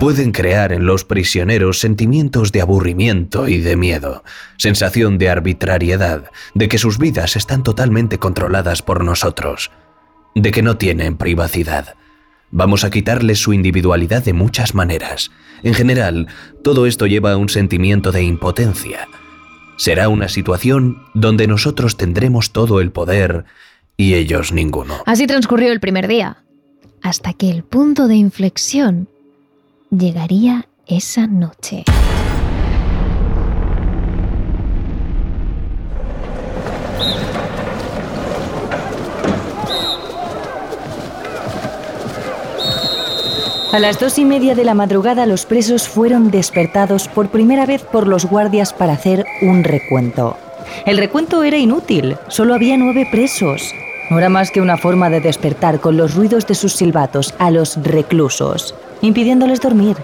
Pueden 0.00 0.32
crear 0.32 0.72
en 0.72 0.84
los 0.84 1.04
prisioneros 1.04 1.78
sentimientos 1.78 2.50
de 2.50 2.60
aburrimiento 2.60 3.46
y 3.46 3.60
de 3.60 3.76
miedo, 3.76 4.24
sensación 4.56 5.16
de 5.16 5.28
arbitrariedad, 5.28 6.30
de 6.54 6.68
que 6.68 6.78
sus 6.78 6.98
vidas 6.98 7.36
están 7.36 7.62
totalmente 7.62 8.18
controladas 8.18 8.82
por 8.82 9.04
nosotros, 9.04 9.70
de 10.34 10.50
que 10.50 10.62
no 10.62 10.76
tienen 10.76 11.16
privacidad. 11.16 11.94
Vamos 12.50 12.82
a 12.82 12.90
quitarles 12.90 13.38
su 13.38 13.52
individualidad 13.52 14.24
de 14.24 14.32
muchas 14.32 14.74
maneras. 14.74 15.30
En 15.62 15.74
general, 15.74 16.26
todo 16.64 16.86
esto 16.86 17.06
lleva 17.06 17.32
a 17.32 17.36
un 17.36 17.48
sentimiento 17.48 18.10
de 18.10 18.24
impotencia. 18.24 19.06
Será 19.76 20.08
una 20.08 20.28
situación 20.28 21.04
donde 21.14 21.46
nosotros 21.46 21.96
tendremos 21.96 22.52
todo 22.52 22.80
el 22.80 22.90
poder 22.90 23.44
y 23.96 24.14
ellos 24.14 24.52
ninguno. 24.52 24.96
Así 25.06 25.26
transcurrió 25.28 25.70
el 25.70 25.80
primer 25.80 26.08
día, 26.08 26.44
hasta 27.02 27.32
que 27.32 27.50
el 27.50 27.62
punto 27.62 28.08
de 28.08 28.16
inflexión 28.16 29.08
llegaría 29.98 30.68
esa 30.86 31.26
noche. 31.26 31.84
A 43.72 43.80
las 43.80 43.98
dos 43.98 44.18
y 44.20 44.24
media 44.24 44.54
de 44.54 44.64
la 44.64 44.74
madrugada 44.74 45.26
los 45.26 45.46
presos 45.46 45.88
fueron 45.88 46.30
despertados 46.30 47.08
por 47.08 47.30
primera 47.30 47.66
vez 47.66 47.82
por 47.82 48.06
los 48.06 48.24
guardias 48.24 48.72
para 48.72 48.92
hacer 48.92 49.24
un 49.42 49.64
recuento. 49.64 50.36
El 50.86 50.96
recuento 50.96 51.42
era 51.42 51.58
inútil, 51.58 52.16
solo 52.28 52.54
había 52.54 52.76
nueve 52.76 53.08
presos. 53.10 53.74
No 54.10 54.18
era 54.18 54.28
más 54.28 54.52
que 54.52 54.60
una 54.60 54.76
forma 54.76 55.10
de 55.10 55.20
despertar 55.20 55.80
con 55.80 55.96
los 55.96 56.14
ruidos 56.14 56.46
de 56.46 56.54
sus 56.54 56.74
silbatos 56.74 57.34
a 57.38 57.50
los 57.50 57.82
reclusos 57.82 58.76
impidiéndoles 59.04 59.60
dormir 59.60 59.96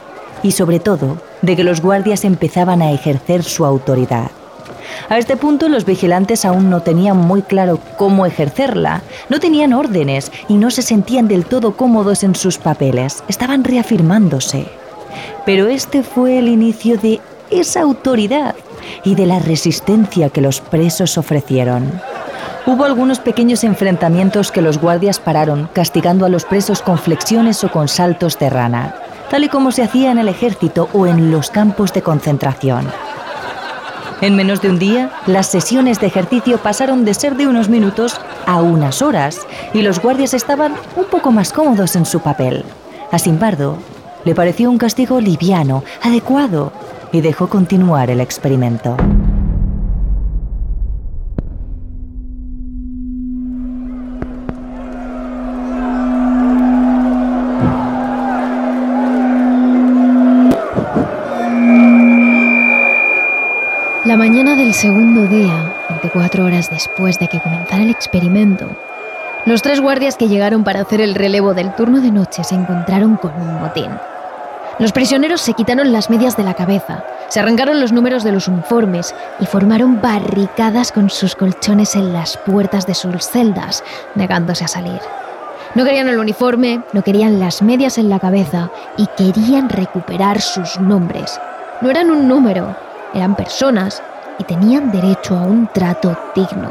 y 0.43 0.53
sobre 0.53 0.79
todo 0.79 1.19
de 1.43 1.57
que 1.57 1.65
los 1.65 1.81
guardias 1.81 2.25
empezaban 2.25 2.83
a 2.83 2.93
ejercer 2.93 3.43
su 3.43 3.65
autoridad. 3.65 4.31
A 5.09 5.19
este 5.19 5.37
punto 5.37 5.69
los 5.69 5.85
vigilantes 5.85 6.45
aún 6.45 6.69
no 6.69 6.83
tenían 6.83 7.17
muy 7.17 7.43
claro 7.43 7.79
cómo 7.97 8.27
ejercerla, 8.27 9.03
no 9.29 9.41
tenían 9.41 9.73
órdenes 9.73 10.31
y 10.49 10.55
no 10.55 10.71
se 10.71 10.83
sentían 10.83 11.29
del 11.29 11.47
todo 11.47 11.77
cómodos 11.77 12.23
en 12.25 12.35
sus 12.35 12.59
papeles, 12.59 13.25
estaban 13.29 13.65
reafirmándose. 13.65 14.67
Pero 15.47 15.69
este 15.69 16.03
fue 16.03 16.39
el 16.39 16.49
inicio 16.49 16.97
de 16.99 17.21
esa 17.51 17.81
autoridad 17.81 18.55
y 19.05 19.15
de 19.15 19.27
la 19.27 19.39
resistencia 19.39 20.31
que 20.31 20.41
los 20.41 20.61
presos 20.61 21.17
ofrecieron. 21.19 22.01
Hubo 22.67 22.85
algunos 22.85 23.21
pequeños 23.21 23.65
enfrentamientos 23.65 24.53
que 24.53 24.61
los 24.61 24.79
guardias 24.79 25.19
pararon, 25.19 25.69
castigando 25.73 26.27
a 26.27 26.29
los 26.29 26.45
presos 26.45 26.83
con 26.83 26.99
flexiones 26.99 27.65
o 27.65 27.71
con 27.71 27.89
saltos 27.89 28.39
de 28.39 28.51
rana, 28.51 28.95
tal 29.31 29.45
y 29.45 29.49
como 29.49 29.73
se 29.73 29.83
hacía 29.83 30.11
en 30.11 30.19
el 30.19 30.29
ejército 30.29 30.89
o 30.93 31.07
en 31.07 31.31
los 31.31 31.51
campos 31.51 31.93
de 31.95 32.03
concentración. 32.03 32.87
En 34.21 34.37
menos 34.37 34.61
de 34.61 34.69
un 34.69 34.79
día, 34.79 35.11
las 35.27 35.47
sesiones 35.47 35.99
de 36.01 36.07
ejercicio 36.09 36.59
pasaron 36.59 37.07
de 37.07 37.15
ser 37.15 37.37
de 37.37 37.47
unos 37.47 37.71
minutos 37.71 38.21
a 38.47 38.61
unas 38.61 39.01
horas 39.01 39.41
y 39.73 39.81
los 39.81 39.99
guardias 40.01 40.35
estaban 40.35 40.75
un 40.97 41.07
poco 41.07 41.33
más 41.33 41.55
cómodos 41.55 41.97
en 41.97 42.05
su 42.05 42.21
papel. 42.21 42.65
A 43.11 43.19
Simbardo 43.19 43.79
le 44.25 44.35
pareció 44.35 44.71
un 44.71 44.77
castigo 44.77 45.19
liviano, 45.21 45.83
adecuado, 46.03 46.73
y 47.13 47.23
dejó 47.23 47.49
continuar 47.49 48.11
el 48.11 48.21
experimento. 48.21 48.97
La 64.11 64.17
mañana 64.17 64.57
del 64.57 64.75
segundo 64.75 65.29
día, 65.29 65.73
24 65.89 66.45
horas 66.45 66.69
después 66.69 67.21
de 67.21 67.29
que 67.29 67.39
comenzara 67.39 67.85
el 67.85 67.91
experimento, 67.91 68.67
los 69.47 69.63
tres 69.63 69.81
guardias 69.81 70.17
que 70.17 70.27
llegaron 70.27 70.65
para 70.65 70.81
hacer 70.81 71.01
el 71.01 71.15
relevo 71.15 71.55
del 71.55 71.73
turno 71.77 72.01
de 72.01 72.11
noche 72.11 72.43
se 72.43 72.57
encontraron 72.57 73.17
con 73.19 73.33
un 73.41 73.61
motín. 73.61 73.89
Los 74.81 74.91
prisioneros 74.91 75.41
se 75.41 75.53
quitaron 75.53 75.93
las 75.93 76.11
medias 76.11 76.37
de 76.37 76.43
la 76.43 76.55
cabeza, 76.55 77.05
se 77.29 77.39
arrancaron 77.39 77.79
los 77.79 77.93
números 77.93 78.25
de 78.25 78.33
los 78.33 78.49
uniformes 78.49 79.15
y 79.39 79.47
formaron 79.47 80.01
barricadas 80.01 80.91
con 80.91 81.09
sus 81.09 81.37
colchones 81.37 81.95
en 81.95 82.13
las 82.13 82.37
puertas 82.37 82.89
de 82.89 82.97
sus 82.97 83.29
celdas, 83.29 83.85
negándose 84.17 84.65
a 84.65 84.69
salir. 84.69 85.01
No 85.77 85.85
querían 85.85 86.09
el 86.09 86.19
uniforme, 86.19 86.83
no 86.93 87.03
querían 87.03 87.39
las 87.39 87.63
medias 87.63 87.97
en 87.97 88.09
la 88.09 88.19
cabeza 88.19 88.73
y 88.97 89.07
querían 89.17 89.69
recuperar 89.69 90.41
sus 90.41 90.81
nombres. 90.81 91.41
No 91.81 91.91
eran 91.91 92.11
un 92.11 92.27
número, 92.27 92.75
eran 93.15 93.35
personas 93.35 94.03
y 94.39 94.45
tenían 94.45 94.91
derecho 94.91 95.37
a 95.37 95.43
un 95.43 95.67
trato 95.69 96.17
digno. 96.35 96.71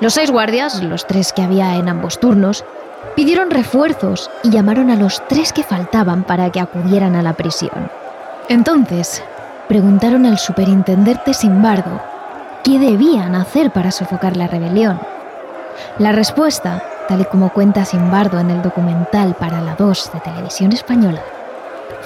Los 0.00 0.14
seis 0.14 0.30
guardias, 0.30 0.82
los 0.82 1.06
tres 1.06 1.32
que 1.32 1.42
había 1.42 1.76
en 1.76 1.88
ambos 1.88 2.20
turnos, 2.20 2.64
pidieron 3.16 3.50
refuerzos 3.50 4.30
y 4.42 4.50
llamaron 4.50 4.90
a 4.90 4.96
los 4.96 5.26
tres 5.28 5.52
que 5.52 5.62
faltaban 5.62 6.24
para 6.24 6.50
que 6.50 6.60
acudieran 6.60 7.16
a 7.16 7.22
la 7.22 7.32
prisión. 7.32 7.90
Entonces, 8.48 9.22
preguntaron 9.68 10.24
al 10.24 10.38
superintendente 10.38 11.34
Simbardo 11.34 12.00
qué 12.64 12.78
debían 12.78 13.34
hacer 13.34 13.70
para 13.70 13.90
sofocar 13.90 14.36
la 14.36 14.46
rebelión. 14.46 15.00
La 15.98 16.12
respuesta, 16.12 16.82
tal 17.08 17.20
y 17.20 17.24
como 17.24 17.52
cuenta 17.52 17.84
Simbardo 17.84 18.38
en 18.38 18.50
el 18.50 18.62
documental 18.62 19.34
para 19.34 19.60
la 19.60 19.74
2 19.74 20.12
de 20.12 20.20
Televisión 20.20 20.72
Española, 20.72 21.22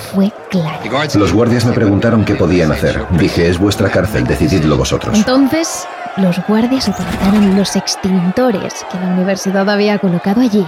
fue 0.02 0.32
claro. 0.50 0.78
Los 1.14 1.32
guardias 1.32 1.64
me 1.64 1.72
preguntaron 1.72 2.24
qué 2.24 2.34
podían 2.34 2.72
hacer. 2.72 3.04
Dije, 3.10 3.48
es 3.48 3.58
vuestra 3.58 3.88
cárcel, 3.90 4.24
decididlo 4.24 4.76
vosotros. 4.76 5.16
Entonces, 5.16 5.86
los 6.16 6.36
guardias 6.46 6.88
utilizaron 6.88 7.56
los 7.56 7.76
extintores 7.76 8.84
que 8.90 8.98
la 8.98 9.06
universidad 9.06 9.68
había 9.70 9.98
colocado 9.98 10.40
allí 10.40 10.66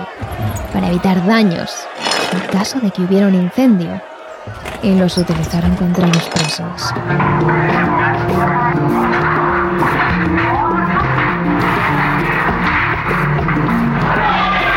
para 0.73 0.89
evitar 0.89 1.25
daños 1.27 1.75
en 2.33 2.41
caso 2.51 2.81
de 2.81 2.91
que 2.91 3.03
hubiera 3.03 3.27
un 3.27 3.35
incendio 3.35 4.01
y 4.83 4.95
los 4.95 5.17
utilizaron 5.19 5.75
contra 5.77 6.07
los 6.07 6.29
presos. 6.29 6.93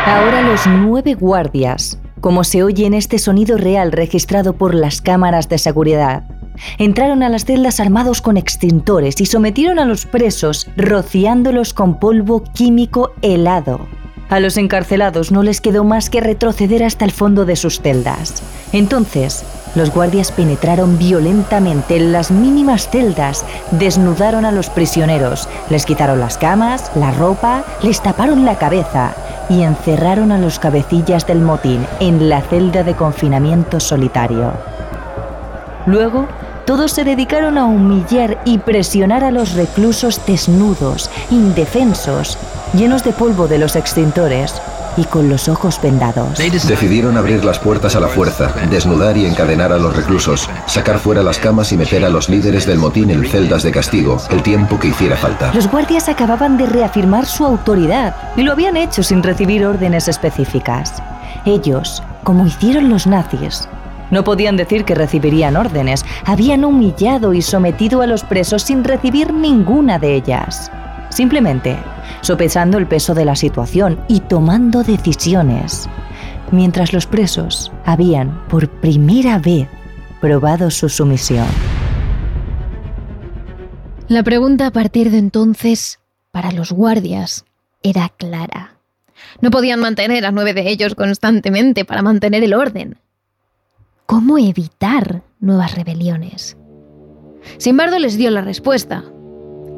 Ahora 0.06 0.42
los 0.42 0.66
nueve 0.66 1.14
guardias 1.14 1.98
como 2.20 2.44
se 2.44 2.62
oye 2.62 2.86
en 2.86 2.94
este 2.94 3.18
sonido 3.18 3.56
real 3.56 3.92
registrado 3.92 4.54
por 4.54 4.74
las 4.74 5.00
cámaras 5.00 5.48
de 5.48 5.58
seguridad. 5.58 6.24
Entraron 6.78 7.22
a 7.22 7.28
las 7.28 7.44
celdas 7.44 7.80
armados 7.80 8.20
con 8.20 8.36
extintores 8.36 9.20
y 9.20 9.26
sometieron 9.26 9.78
a 9.78 9.84
los 9.84 10.06
presos 10.06 10.68
rociándolos 10.76 11.72
con 11.74 11.98
polvo 11.98 12.42
químico 12.42 13.12
helado. 13.22 13.80
A 14.30 14.40
los 14.40 14.58
encarcelados 14.58 15.32
no 15.32 15.42
les 15.42 15.60
quedó 15.60 15.84
más 15.84 16.10
que 16.10 16.20
retroceder 16.20 16.84
hasta 16.84 17.04
el 17.04 17.12
fondo 17.12 17.46
de 17.46 17.56
sus 17.56 17.80
celdas. 17.80 18.42
Entonces, 18.72 19.44
los 19.74 19.90
guardias 19.90 20.32
penetraron 20.32 20.98
violentamente 20.98 21.96
en 21.96 22.12
las 22.12 22.30
mínimas 22.30 22.88
celdas, 22.90 23.44
desnudaron 23.70 24.44
a 24.44 24.52
los 24.52 24.68
prisioneros, 24.68 25.48
les 25.70 25.86
quitaron 25.86 26.20
las 26.20 26.36
camas, 26.36 26.90
la 26.94 27.10
ropa, 27.12 27.64
les 27.82 28.02
taparon 28.02 28.44
la 28.44 28.58
cabeza 28.58 29.14
y 29.48 29.62
encerraron 29.62 30.30
a 30.30 30.38
los 30.38 30.58
cabecillas 30.58 31.26
del 31.26 31.40
motín 31.40 31.86
en 32.00 32.28
la 32.28 32.42
celda 32.42 32.84
de 32.84 32.94
confinamiento 32.94 33.80
solitario. 33.80 34.52
Luego, 35.86 36.26
todos 36.68 36.92
se 36.92 37.02
dedicaron 37.02 37.56
a 37.56 37.64
humillar 37.64 38.42
y 38.44 38.58
presionar 38.58 39.24
a 39.24 39.30
los 39.30 39.54
reclusos 39.54 40.20
desnudos, 40.26 41.08
indefensos, 41.30 42.36
llenos 42.74 43.02
de 43.04 43.12
polvo 43.12 43.48
de 43.48 43.56
los 43.56 43.74
extintores 43.74 44.52
y 44.98 45.04
con 45.04 45.30
los 45.30 45.48
ojos 45.48 45.80
vendados. 45.82 46.36
Decidieron 46.36 47.16
abrir 47.16 47.42
las 47.42 47.58
puertas 47.58 47.96
a 47.96 48.00
la 48.00 48.08
fuerza, 48.08 48.52
desnudar 48.68 49.16
y 49.16 49.24
encadenar 49.24 49.72
a 49.72 49.78
los 49.78 49.96
reclusos, 49.96 50.46
sacar 50.66 50.98
fuera 50.98 51.22
las 51.22 51.38
camas 51.38 51.72
y 51.72 51.78
meter 51.78 52.04
a 52.04 52.10
los 52.10 52.28
líderes 52.28 52.66
del 52.66 52.76
motín 52.76 53.10
en 53.10 53.24
celdas 53.24 53.62
de 53.62 53.72
castigo, 53.72 54.18
el 54.28 54.42
tiempo 54.42 54.78
que 54.78 54.88
hiciera 54.88 55.16
falta. 55.16 55.54
Los 55.54 55.70
guardias 55.70 56.10
acababan 56.10 56.58
de 56.58 56.66
reafirmar 56.66 57.24
su 57.24 57.46
autoridad 57.46 58.14
y 58.36 58.42
lo 58.42 58.52
habían 58.52 58.76
hecho 58.76 59.02
sin 59.02 59.22
recibir 59.22 59.64
órdenes 59.64 60.06
específicas. 60.06 61.02
Ellos, 61.46 62.02
como 62.24 62.46
hicieron 62.46 62.90
los 62.90 63.06
nazis, 63.06 63.66
no 64.10 64.24
podían 64.24 64.56
decir 64.56 64.84
que 64.84 64.94
recibirían 64.94 65.56
órdenes, 65.56 66.04
habían 66.24 66.64
humillado 66.64 67.34
y 67.34 67.42
sometido 67.42 68.02
a 68.02 68.06
los 68.06 68.24
presos 68.24 68.62
sin 68.62 68.84
recibir 68.84 69.32
ninguna 69.32 69.98
de 69.98 70.14
ellas. 70.14 70.70
Simplemente 71.10 71.76
sopesando 72.20 72.78
el 72.78 72.86
peso 72.86 73.14
de 73.14 73.24
la 73.24 73.36
situación 73.36 74.00
y 74.08 74.20
tomando 74.20 74.82
decisiones, 74.82 75.88
mientras 76.50 76.92
los 76.92 77.06
presos 77.06 77.72
habían 77.84 78.46
por 78.48 78.68
primera 78.68 79.38
vez 79.38 79.68
probado 80.20 80.70
su 80.70 80.88
sumisión. 80.88 81.46
La 84.08 84.22
pregunta 84.22 84.66
a 84.66 84.70
partir 84.70 85.10
de 85.10 85.18
entonces, 85.18 86.00
para 86.30 86.50
los 86.52 86.72
guardias, 86.72 87.44
era 87.82 88.08
clara. 88.08 88.76
No 89.40 89.50
podían 89.50 89.80
mantener 89.80 90.24
a 90.24 90.32
nueve 90.32 90.54
de 90.54 90.68
ellos 90.68 90.94
constantemente 90.94 91.84
para 91.84 92.02
mantener 92.02 92.42
el 92.42 92.54
orden 92.54 92.98
cómo 94.08 94.38
evitar 94.38 95.22
nuevas 95.38 95.74
rebeliones. 95.74 96.56
Simbardo 97.58 97.98
les 97.98 98.16
dio 98.16 98.30
la 98.30 98.40
respuesta. 98.40 99.04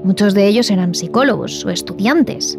Muchos 0.04 0.34
de 0.34 0.46
ellos 0.46 0.70
eran 0.70 0.94
psicólogos 0.94 1.64
o 1.64 1.70
estudiantes. 1.70 2.56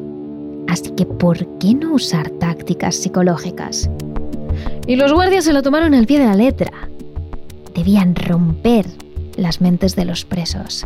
Así 0.67 0.91
que, 0.91 1.05
¿por 1.05 1.47
qué 1.59 1.73
no 1.73 1.93
usar 1.93 2.29
tácticas 2.29 2.97
psicológicas? 2.97 3.89
Y 4.85 4.97
los 4.97 5.13
guardias 5.13 5.45
se 5.45 5.53
lo 5.53 5.63
tomaron 5.63 5.93
al 5.93 6.07
pie 6.07 6.19
de 6.19 6.25
la 6.25 6.35
letra. 6.35 6.73
Debían 7.73 8.15
romper 8.15 8.85
las 9.37 9.61
mentes 9.61 9.95
de 9.95 10.03
los 10.03 10.25
presos. 10.25 10.85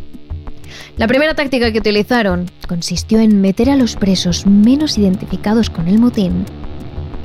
La 0.97 1.07
primera 1.07 1.33
táctica 1.33 1.71
que 1.71 1.79
utilizaron 1.79 2.45
consistió 2.67 3.19
en 3.19 3.41
meter 3.41 3.71
a 3.71 3.75
los 3.75 3.95
presos 3.95 4.45
menos 4.45 4.99
identificados 4.99 5.71
con 5.71 5.87
el 5.87 5.97
motín 5.97 6.45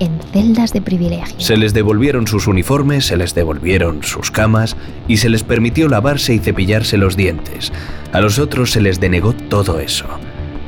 en 0.00 0.18
celdas 0.32 0.72
de 0.72 0.80
privilegio. 0.80 1.38
Se 1.38 1.56
les 1.56 1.72
devolvieron 1.72 2.26
sus 2.26 2.46
uniformes, 2.48 3.06
se 3.06 3.16
les 3.16 3.34
devolvieron 3.34 4.02
sus 4.02 4.30
camas 4.30 4.76
y 5.06 5.18
se 5.18 5.28
les 5.28 5.44
permitió 5.44 5.88
lavarse 5.88 6.34
y 6.34 6.38
cepillarse 6.38 6.96
los 6.96 7.16
dientes. 7.16 7.72
A 8.12 8.20
los 8.20 8.38
otros 8.38 8.72
se 8.72 8.80
les 8.80 8.98
denegó 8.98 9.32
todo 9.34 9.78
eso. 9.78 10.06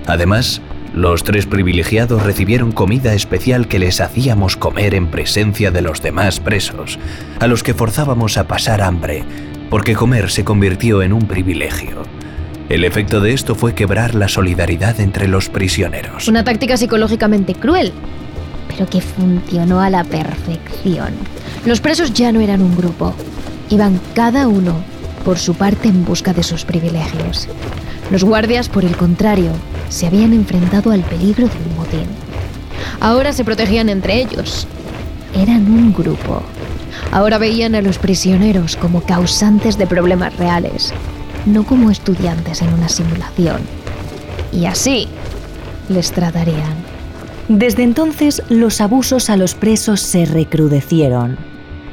Además, 0.06 0.60
los 0.94 1.24
tres 1.24 1.46
privilegiados 1.46 2.22
recibieron 2.22 2.70
comida 2.70 3.14
especial 3.14 3.66
que 3.66 3.78
les 3.78 4.00
hacíamos 4.00 4.56
comer 4.56 4.94
en 4.94 5.08
presencia 5.08 5.70
de 5.70 5.80
los 5.80 6.02
demás 6.02 6.38
presos, 6.38 6.98
a 7.40 7.46
los 7.46 7.62
que 7.62 7.72
forzábamos 7.72 8.36
a 8.36 8.46
pasar 8.46 8.82
hambre, 8.82 9.24
porque 9.70 9.94
comer 9.94 10.30
se 10.30 10.44
convirtió 10.44 11.02
en 11.02 11.14
un 11.14 11.22
privilegio. 11.22 12.02
El 12.68 12.84
efecto 12.84 13.20
de 13.20 13.32
esto 13.32 13.54
fue 13.54 13.74
quebrar 13.74 14.14
la 14.14 14.28
solidaridad 14.28 15.00
entre 15.00 15.28
los 15.28 15.48
prisioneros. 15.48 16.28
Una 16.28 16.44
táctica 16.44 16.76
psicológicamente 16.76 17.54
cruel, 17.54 17.92
pero 18.72 18.88
que 18.88 19.00
funcionó 19.00 19.80
a 19.80 19.90
la 19.90 20.04
perfección. 20.04 21.12
Los 21.64 21.80
presos 21.80 22.12
ya 22.12 22.32
no 22.32 22.40
eran 22.40 22.62
un 22.62 22.76
grupo, 22.76 23.14
iban 23.70 24.00
cada 24.14 24.48
uno 24.48 24.74
por 25.24 25.38
su 25.38 25.54
parte 25.54 25.88
en 25.88 26.04
busca 26.04 26.32
de 26.32 26.42
sus 26.42 26.64
privilegios. 26.64 27.48
Los 28.10 28.24
guardias, 28.24 28.68
por 28.68 28.84
el 28.84 28.96
contrario, 28.96 29.52
se 29.88 30.06
habían 30.06 30.32
enfrentado 30.32 30.90
al 30.90 31.02
peligro 31.02 31.46
de 31.46 31.54
un 31.68 31.76
motín. 31.76 32.06
Ahora 33.00 33.32
se 33.32 33.44
protegían 33.44 33.88
entre 33.88 34.20
ellos. 34.20 34.66
Eran 35.34 35.66
un 35.70 35.92
grupo. 35.92 36.42
Ahora 37.10 37.38
veían 37.38 37.74
a 37.74 37.82
los 37.82 37.98
prisioneros 37.98 38.76
como 38.76 39.02
causantes 39.02 39.78
de 39.78 39.86
problemas 39.86 40.36
reales, 40.36 40.92
no 41.46 41.64
como 41.64 41.90
estudiantes 41.90 42.62
en 42.62 42.72
una 42.72 42.88
simulación. 42.88 43.60
Y 44.52 44.66
así 44.66 45.08
les 45.88 46.12
tratarían. 46.12 46.81
Desde 47.48 47.82
entonces 47.82 48.42
los 48.48 48.80
abusos 48.80 49.28
a 49.28 49.36
los 49.36 49.54
presos 49.54 50.00
se 50.00 50.26
recrudecieron. 50.26 51.36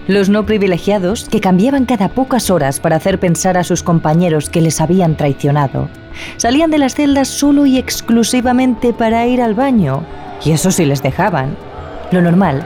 Los 0.07 0.29
no 0.29 0.45
privilegiados, 0.45 1.27
que 1.29 1.39
cambiaban 1.39 1.85
cada 1.85 2.09
pocas 2.09 2.49
horas 2.49 2.79
para 2.79 2.95
hacer 2.95 3.19
pensar 3.19 3.57
a 3.57 3.63
sus 3.63 3.83
compañeros 3.83 4.49
que 4.49 4.61
les 4.61 4.81
habían 4.81 5.15
traicionado, 5.15 5.89
salían 6.37 6.71
de 6.71 6.79
las 6.79 6.95
celdas 6.95 7.27
solo 7.27 7.65
y 7.65 7.77
exclusivamente 7.77 8.93
para 8.93 9.25
ir 9.27 9.41
al 9.41 9.53
baño, 9.53 10.03
y 10.43 10.51
eso 10.51 10.71
sí 10.71 10.85
les 10.85 11.03
dejaban. 11.03 11.55
Lo 12.11 12.21
normal 12.21 12.65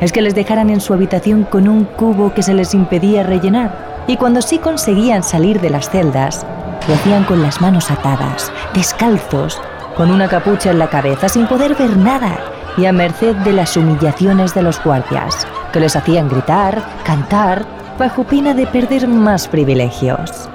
es 0.00 0.12
que 0.12 0.22
les 0.22 0.34
dejaran 0.34 0.70
en 0.70 0.80
su 0.80 0.92
habitación 0.92 1.44
con 1.44 1.68
un 1.68 1.84
cubo 1.84 2.32
que 2.32 2.42
se 2.42 2.54
les 2.54 2.74
impedía 2.74 3.24
rellenar, 3.24 4.04
y 4.06 4.16
cuando 4.16 4.42
sí 4.42 4.58
conseguían 4.58 5.24
salir 5.24 5.60
de 5.60 5.70
las 5.70 5.90
celdas, 5.90 6.46
lo 6.86 6.94
hacían 6.94 7.24
con 7.24 7.42
las 7.42 7.60
manos 7.60 7.90
atadas, 7.90 8.52
descalzos 8.74 9.60
con 9.96 10.10
una 10.10 10.28
capucha 10.28 10.70
en 10.70 10.78
la 10.78 10.90
cabeza 10.90 11.28
sin 11.28 11.46
poder 11.46 11.74
ver 11.74 11.96
nada 11.96 12.38
y 12.76 12.86
a 12.86 12.92
merced 12.92 13.36
de 13.36 13.52
las 13.52 13.76
humillaciones 13.76 14.54
de 14.54 14.62
los 14.62 14.82
guardias, 14.82 15.46
que 15.72 15.80
les 15.80 15.94
hacían 15.94 16.28
gritar, 16.28 16.82
cantar, 17.04 17.64
bajo 17.98 18.24
pena 18.24 18.54
de 18.54 18.66
perder 18.66 19.06
más 19.06 19.46
privilegios. 19.46 20.48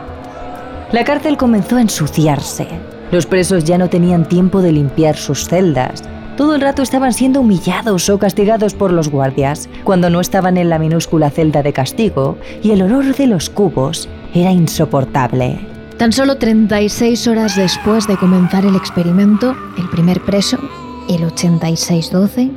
La 0.91 1.03
cárcel 1.03 1.37
comenzó 1.37 1.77
a 1.77 1.81
ensuciarse. 1.81 2.67
Los 3.11 3.25
presos 3.25 3.63
ya 3.63 3.77
no 3.77 3.89
tenían 3.89 4.27
tiempo 4.27 4.61
de 4.61 4.71
limpiar 4.71 5.15
sus 5.15 5.47
celdas. 5.47 6.03
Todo 6.35 6.55
el 6.55 6.61
rato 6.61 6.81
estaban 6.81 7.13
siendo 7.13 7.41
humillados 7.41 8.09
o 8.09 8.19
castigados 8.19 8.73
por 8.73 8.91
los 8.91 9.09
guardias, 9.09 9.69
cuando 9.83 10.09
no 10.09 10.19
estaban 10.19 10.57
en 10.57 10.69
la 10.69 10.79
minúscula 10.79 11.29
celda 11.29 11.63
de 11.63 11.73
castigo, 11.73 12.37
y 12.61 12.71
el 12.71 12.81
olor 12.81 13.15
de 13.15 13.27
los 13.27 13.49
cubos 13.49 14.09
era 14.33 14.51
insoportable. 14.51 15.78
Tan 15.99 16.13
solo 16.13 16.37
36 16.37 17.27
horas 17.27 17.57
después 17.57 18.07
de 18.07 18.15
comenzar 18.15 18.63
el 18.63 18.77
experimento, 18.77 19.53
el 19.77 19.89
primer 19.89 20.23
preso, 20.23 20.57
el 21.09 21.25
8612, 21.25 22.51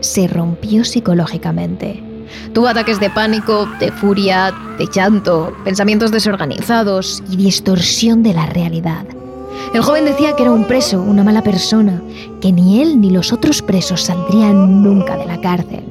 se 0.00 0.26
rompió 0.26 0.84
psicológicamente. 0.84 2.02
Tuvo 2.52 2.66
ataques 2.66 2.98
de 2.98 3.08
pánico, 3.08 3.68
de 3.78 3.92
furia, 3.92 4.52
de 4.78 4.88
llanto, 4.92 5.56
pensamientos 5.64 6.10
desorganizados 6.10 7.22
y 7.30 7.36
distorsión 7.36 8.24
de 8.24 8.34
la 8.34 8.46
realidad. 8.46 9.04
El 9.72 9.82
joven 9.82 10.04
decía 10.04 10.34
que 10.34 10.42
era 10.42 10.50
un 10.50 10.66
preso, 10.66 11.00
una 11.00 11.22
mala 11.22 11.42
persona, 11.42 12.02
que 12.40 12.50
ni 12.50 12.82
él 12.82 13.00
ni 13.00 13.10
los 13.10 13.32
otros 13.32 13.62
presos 13.62 14.02
saldrían 14.02 14.82
nunca 14.82 15.16
de 15.16 15.26
la 15.26 15.40
cárcel. 15.40 15.84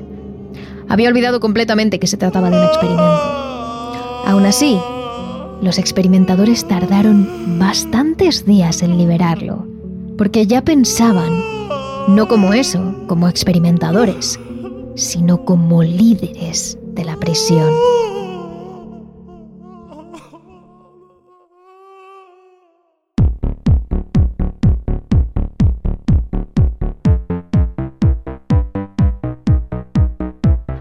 Había 0.90 1.08
olvidado 1.08 1.40
completamente 1.40 2.00
que 2.00 2.08
se 2.08 2.18
trataba 2.18 2.50
de 2.50 2.58
un 2.58 2.66
experimento. 2.66 3.22
Aún 4.26 4.46
así, 4.46 4.78
los 5.62 5.78
experimentadores 5.78 6.68
tardaron 6.68 7.58
bastantes 7.60 8.46
días 8.46 8.82
en 8.84 8.98
liberarlo, 8.98 9.66
porque 10.18 10.46
ya 10.46 10.64
pensaban, 10.64 11.32
no 12.08 12.28
como 12.28 12.54
eso, 12.54 12.96
como 13.08 13.28
experimentadores, 13.28 14.40
sino 14.96 15.46
como 15.46 15.84
líderes 15.84 16.78
de 16.94 17.06
la 17.06 17.18
prisión. 17.18 17.74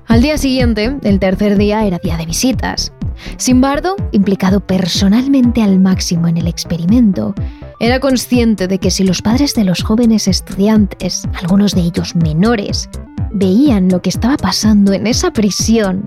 Al 0.06 0.22
día 0.22 0.38
siguiente, 0.38 0.96
el 1.02 1.18
tercer 1.18 1.58
día, 1.58 1.84
era 1.84 1.98
día 1.98 2.16
de 2.16 2.24
visitas. 2.24 2.90
Simbardo, 3.37 3.96
implicado 4.12 4.61
personalmente 4.61 5.62
al 5.62 5.79
máximo 5.79 6.29
en 6.29 6.37
el 6.37 6.46
experimento, 6.46 7.35
era 7.81 8.00
consciente 8.00 8.68
de 8.68 8.79
que 8.79 8.90
si 8.90 9.05
los 9.05 9.22
padres 9.22 9.55
de 9.55 9.64
los 9.64 9.83
jóvenes 9.83 10.29
estudiantes, 10.29 11.24
algunos 11.40 11.74
de 11.74 11.83
ellos 11.83 12.14
menores, 12.16 12.88
veían 13.33 13.88
lo 13.88 14.00
que 14.00 14.09
estaba 14.09 14.37
pasando 14.37 14.92
en 14.92 15.07
esa 15.07 15.31
prisión, 15.33 16.05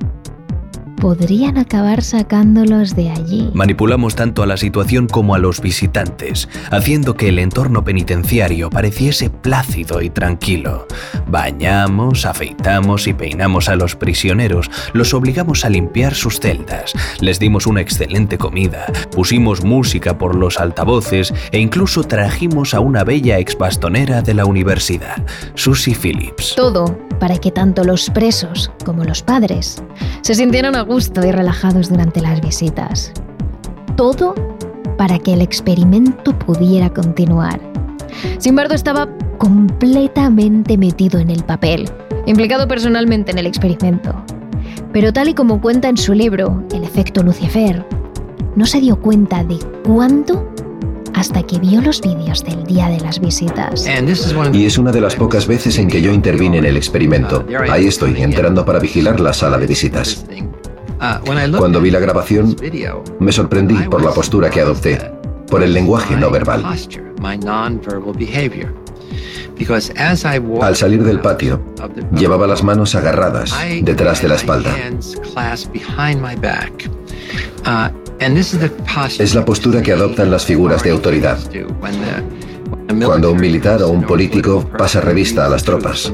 podrían 1.00 1.58
acabar 1.58 2.04
sacándolos 2.04 2.96
de 2.96 3.10
allí. 3.10 3.50
Manipulamos 3.54 4.16
tanto 4.16 4.44
a 4.44 4.46
la 4.46 4.58
situación 4.58 5.08
como 5.08 5.34
a 5.34 5.40
los 5.40 5.62
visitantes, 5.62 6.50
haciendo 6.72 7.16
que 7.16 7.30
el 7.30 7.40
entorno 7.40 7.84
penitenciario 7.84 8.70
pareciese 8.70 9.30
plácido 9.30 10.02
y 10.02 10.10
tranquilo. 10.10 10.88
Bañamos, 11.28 12.26
afeitamos 12.26 13.08
y 13.08 13.14
peinamos 13.14 13.70
a 13.70 13.76
los 13.76 13.96
prisioneros, 13.96 14.70
los 14.94 15.14
obligamos 15.14 15.66
a 15.66 15.70
limpiar 15.70 16.14
sus 16.14 16.40
celdas, 16.40 16.94
les 17.22 17.40
dimos 17.40 17.66
una 17.66 17.82
excelente 17.82 18.38
comida, 18.38 18.86
pusimos 19.12 19.64
música 19.64 20.18
por 20.18 20.36
los 20.36 20.60
altavoces 20.60 21.34
e 21.52 21.60
incluso 21.60 22.04
trajimos 22.04 22.74
a 22.74 22.82
una 22.82 23.04
bella 23.04 23.40
expastonera 23.40 24.22
de 24.22 24.34
la 24.34 24.46
universidad, 24.46 25.26
Susie 25.56 25.96
Phillips. 25.96 26.56
Todo 26.56 26.98
para 27.20 27.38
que 27.38 27.52
tanto 27.52 27.84
los 27.84 28.10
presos 28.10 28.72
como 28.86 29.04
los 29.04 29.22
padres 29.22 29.84
se 30.22 30.36
sintieran 30.36 30.76
a 30.76 30.84
gusto 30.90 31.24
y 31.24 31.32
relajados 31.32 31.90
durante 31.90 32.20
las 32.20 32.42
visitas. 32.42 33.14
Todo 33.96 34.34
para 34.98 35.20
que 35.20 35.34
el 35.34 35.42
experimento 35.42 36.38
pudiera 36.38 36.90
continuar. 36.90 37.62
Simbardo 38.40 38.74
estaba 38.74 39.08
completamente 39.38 40.78
metido 40.80 41.20
en 41.20 41.30
el 41.30 41.44
papel, 41.44 41.88
implicado 42.26 42.68
personalmente 42.68 43.32
en 43.32 43.38
el 43.38 43.46
experimento. 43.46 44.16
Pero 44.92 45.14
tal 45.14 45.30
y 45.30 45.36
como 45.36 45.62
cuenta 45.62 45.90
en 45.90 45.98
su 45.98 46.14
libro, 46.14 46.64
El 46.74 46.84
efecto 46.84 47.22
Lucifer, 47.22 47.86
no 48.56 48.66
se 48.66 48.82
dio 48.82 49.00
cuenta 49.00 49.44
de 49.44 49.60
cuándo 49.86 50.52
hasta 51.14 51.44
que 51.44 51.60
vio 51.60 51.82
los 51.82 52.02
vídeos 52.02 52.44
del 52.44 52.64
día 52.64 52.90
de 52.90 53.00
las 53.02 53.20
visitas. 53.20 53.86
Y 54.54 54.66
es 54.66 54.78
una 54.80 54.92
de 54.92 55.02
las 55.02 55.16
pocas 55.16 55.46
veces 55.46 55.78
en 55.78 55.88
que 55.88 56.02
yo 56.02 56.12
intervine 56.12 56.58
en 56.58 56.66
el 56.66 56.78
experimento. 56.78 57.46
Ahí 57.70 57.86
estoy, 57.86 58.20
entrando 58.22 58.66
para 58.66 58.80
vigilar 58.80 59.20
la 59.20 59.34
sala 59.34 59.60
de 59.60 59.68
visitas. 59.68 60.26
Cuando 61.60 61.82
vi 61.82 61.92
la 61.92 62.00
grabación, 62.00 62.56
me 63.20 63.32
sorprendí 63.32 63.76
por 63.90 64.04
la 64.04 64.12
postura 64.12 64.50
que 64.50 64.62
adopté, 64.62 65.00
por 65.50 65.64
el 65.64 65.74
lenguaje 65.74 66.16
no 66.16 66.30
verbal. 66.30 66.64
Al 70.62 70.76
salir 70.76 71.04
del 71.04 71.20
patio, 71.20 71.62
llevaba 72.16 72.48
las 72.48 72.64
manos 72.64 72.96
agarradas 72.96 73.54
detrás 73.84 74.22
de 74.22 74.28
la 74.30 74.36
espalda. 74.36 74.74
Es 79.24 79.36
la 79.36 79.46
postura 79.46 79.82
que 79.82 79.92
adoptan 79.94 80.32
las 80.32 80.46
figuras 80.46 80.84
de 80.84 80.92
autoridad. 80.92 81.38
Cuando 83.06 83.32
un 83.32 83.40
militar 83.40 83.82
o 83.84 83.90
un 83.90 84.04
político 84.04 84.70
pasa 84.78 85.00
revista 85.02 85.46
a 85.46 85.50
las 85.50 85.64
tropas. 85.64 86.12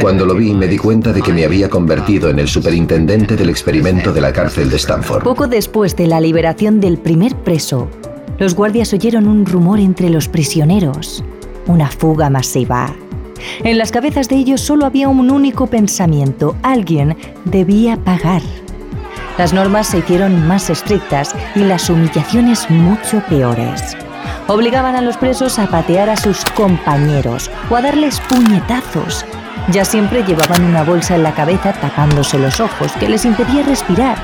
Cuando 0.00 0.26
lo 0.26 0.34
vi 0.34 0.52
me 0.52 0.66
di 0.66 0.78
cuenta 0.78 1.12
de 1.12 1.22
que 1.22 1.32
me 1.32 1.44
había 1.44 1.68
convertido 1.68 2.30
en 2.30 2.38
el 2.38 2.48
superintendente 2.48 3.36
del 3.36 3.50
experimento 3.50 4.12
de 4.12 4.20
la 4.20 4.32
cárcel 4.32 4.70
de 4.70 4.76
Stanford. 4.76 5.22
Poco 5.22 5.46
después 5.46 5.94
de 5.96 6.06
la 6.06 6.20
liberación 6.20 6.80
del 6.80 6.98
primer 6.98 7.34
preso, 7.36 7.88
los 8.38 8.54
guardias 8.54 8.92
oyeron 8.92 9.28
un 9.28 9.46
rumor 9.46 9.78
entre 9.78 10.10
los 10.10 10.28
prisioneros, 10.28 11.24
una 11.66 11.90
fuga 11.90 12.30
masiva. 12.30 12.94
En 13.62 13.78
las 13.78 13.92
cabezas 13.92 14.28
de 14.28 14.36
ellos 14.36 14.60
solo 14.60 14.86
había 14.86 15.08
un 15.08 15.30
único 15.30 15.66
pensamiento, 15.66 16.56
alguien 16.62 17.16
debía 17.44 17.96
pagar. 17.96 18.42
Las 19.38 19.52
normas 19.52 19.88
se 19.88 19.98
hicieron 19.98 20.46
más 20.46 20.70
estrictas 20.70 21.34
y 21.54 21.60
las 21.60 21.90
humillaciones 21.90 22.70
mucho 22.70 23.22
peores. 23.28 23.96
Obligaban 24.48 24.94
a 24.94 25.02
los 25.02 25.16
presos 25.16 25.58
a 25.58 25.66
patear 25.66 26.08
a 26.08 26.16
sus 26.16 26.44
compañeros 26.44 27.50
o 27.68 27.76
a 27.76 27.82
darles 27.82 28.20
puñetazos. 28.20 29.24
Ya 29.72 29.84
siempre 29.84 30.22
llevaban 30.22 30.62
una 30.64 30.84
bolsa 30.84 31.16
en 31.16 31.24
la 31.24 31.34
cabeza 31.34 31.72
tapándose 31.72 32.38
los 32.38 32.60
ojos 32.60 32.92
que 33.00 33.08
les 33.08 33.24
impedía 33.24 33.64
respirar. 33.64 34.16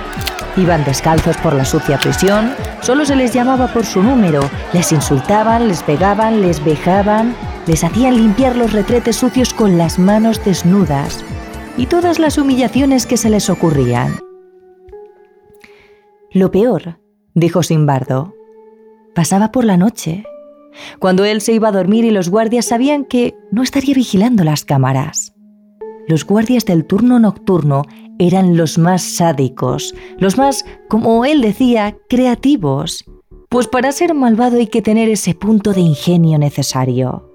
Iban 0.57 0.85
descalzos 0.85 1.37
por 1.39 1.55
la 1.55 1.65
sucia 1.65 1.99
prisión, 1.99 2.55
solo 2.83 3.05
se 3.05 3.17
les 3.17 3.33
llamaba 3.33 3.67
por 3.69 3.85
su 3.85 4.01
número, 4.01 4.43
les 4.73 4.93
insultaban, 4.93 5.67
les 5.67 5.83
pegaban, 5.83 6.41
les 6.41 6.63
vejaban, 6.65 7.35
les 7.67 7.83
hacían 7.83 8.17
limpiar 8.17 8.55
los 8.55 8.73
retretes 8.73 9.17
sucios 9.17 9.53
con 9.53 9.77
las 9.77 9.99
manos 9.99 10.45
desnudas 10.45 11.25
y 11.77 11.87
todas 11.87 12.21
las 12.21 12.39
humillaciones 12.39 13.07
que 13.07 13.17
se 13.17 13.31
les 13.31 13.51
ocurrían. 13.51 14.21
Lo 16.31 16.53
peor, 16.53 17.01
dijo 17.35 17.65
Simbardo, 17.65 18.35
pasaba 19.15 19.53
por 19.53 19.65
la 19.65 19.77
noche, 19.77 20.25
cuando 20.99 21.25
él 21.25 21.41
se 21.41 21.53
iba 21.53 21.69
a 21.69 21.73
dormir 21.73 22.05
y 22.05 22.11
los 22.11 22.29
guardias 22.29 22.67
sabían 22.67 23.05
que 23.05 23.35
no 23.51 23.63
estaría 23.63 23.95
vigilando 23.95 24.45
las 24.45 24.65
cámaras. 24.65 25.35
Los 26.09 26.27
guardias 26.27 26.65
del 26.65 26.85
turno 26.85 27.19
nocturno 27.19 27.83
eran 28.19 28.57
los 28.57 28.79
más 28.79 29.03
sádicos, 29.03 29.95
los 30.19 30.37
más, 30.37 30.65
como 30.89 31.25
él 31.25 31.41
decía, 31.41 31.97
creativos, 32.09 33.05
pues 33.49 33.69
para 33.69 33.93
ser 33.93 34.15
malvado 34.15 34.59
hay 34.59 34.67
que 34.67 34.83
tener 34.83 35.09
ese 35.09 35.35
punto 35.35 35.73
de 35.73 35.81
ingenio 35.81 36.39
necesario. 36.39 37.29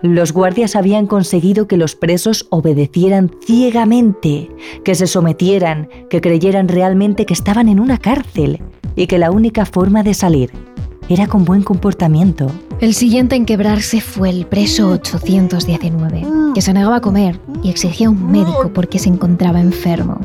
Los 0.00 0.32
guardias 0.32 0.76
habían 0.76 1.06
conseguido 1.06 1.68
que 1.68 1.76
los 1.76 1.94
presos 1.94 2.46
obedecieran 2.50 3.30
ciegamente, 3.44 4.48
que 4.82 4.94
se 4.94 5.06
sometieran, 5.06 5.88
que 6.08 6.22
creyeran 6.22 6.68
realmente 6.68 7.26
que 7.26 7.34
estaban 7.34 7.68
en 7.68 7.80
una 7.80 7.98
cárcel 7.98 8.62
y 8.96 9.06
que 9.06 9.18
la 9.18 9.30
única 9.30 9.66
forma 9.66 10.02
de 10.02 10.14
salir 10.14 10.73
era 11.08 11.26
con 11.26 11.44
buen 11.44 11.62
comportamiento. 11.62 12.50
El 12.80 12.94
siguiente 12.94 13.36
en 13.36 13.46
quebrarse 13.46 14.00
fue 14.00 14.30
el 14.30 14.46
preso 14.46 14.90
819, 14.90 16.26
que 16.54 16.62
se 16.62 16.72
negaba 16.72 16.96
a 16.96 17.00
comer 17.00 17.38
y 17.62 17.70
exigía 17.70 18.10
un 18.10 18.30
médico 18.30 18.70
porque 18.74 18.98
se 18.98 19.08
encontraba 19.08 19.60
enfermo. 19.60 20.18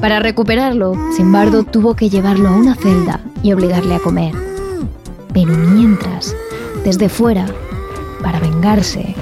Para 0.00 0.20
recuperarlo, 0.20 0.94
Simbardo 1.16 1.64
tuvo 1.64 1.94
que 1.94 2.08
llevarlo 2.10 2.48
a 2.48 2.56
una 2.56 2.74
celda 2.74 3.20
y 3.42 3.52
obligarle 3.52 3.94
a 3.94 4.00
comer. 4.00 4.34
Pero 5.32 5.54
mientras, 5.54 6.34
desde 6.84 7.08
fuera, 7.08 7.46
para 8.22 8.40
vengarse, 8.40 9.14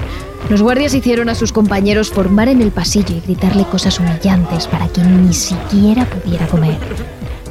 los 0.49 0.61
guardias 0.61 0.93
hicieron 0.93 1.29
a 1.29 1.35
sus 1.35 1.51
compañeros 1.51 2.09
formar 2.09 2.47
en 2.47 2.61
el 2.61 2.71
pasillo 2.71 3.15
y 3.15 3.19
gritarle 3.19 3.65
cosas 3.65 3.99
humillantes 3.99 4.67
para 4.67 4.87
que 4.87 5.01
ni 5.01 5.33
siquiera 5.33 6.05
pudiera 6.05 6.47
comer. 6.47 6.77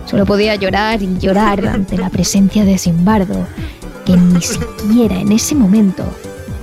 Solo 0.06 0.24
podía 0.24 0.54
llorar 0.54 1.02
y 1.02 1.18
llorar 1.18 1.66
ante 1.66 1.98
la 1.98 2.10
presencia 2.10 2.64
de 2.64 2.78
Simbardo, 2.78 3.46
que 4.04 4.16
ni 4.16 4.40
siquiera 4.40 5.18
en 5.18 5.32
ese 5.32 5.54
momento 5.54 6.04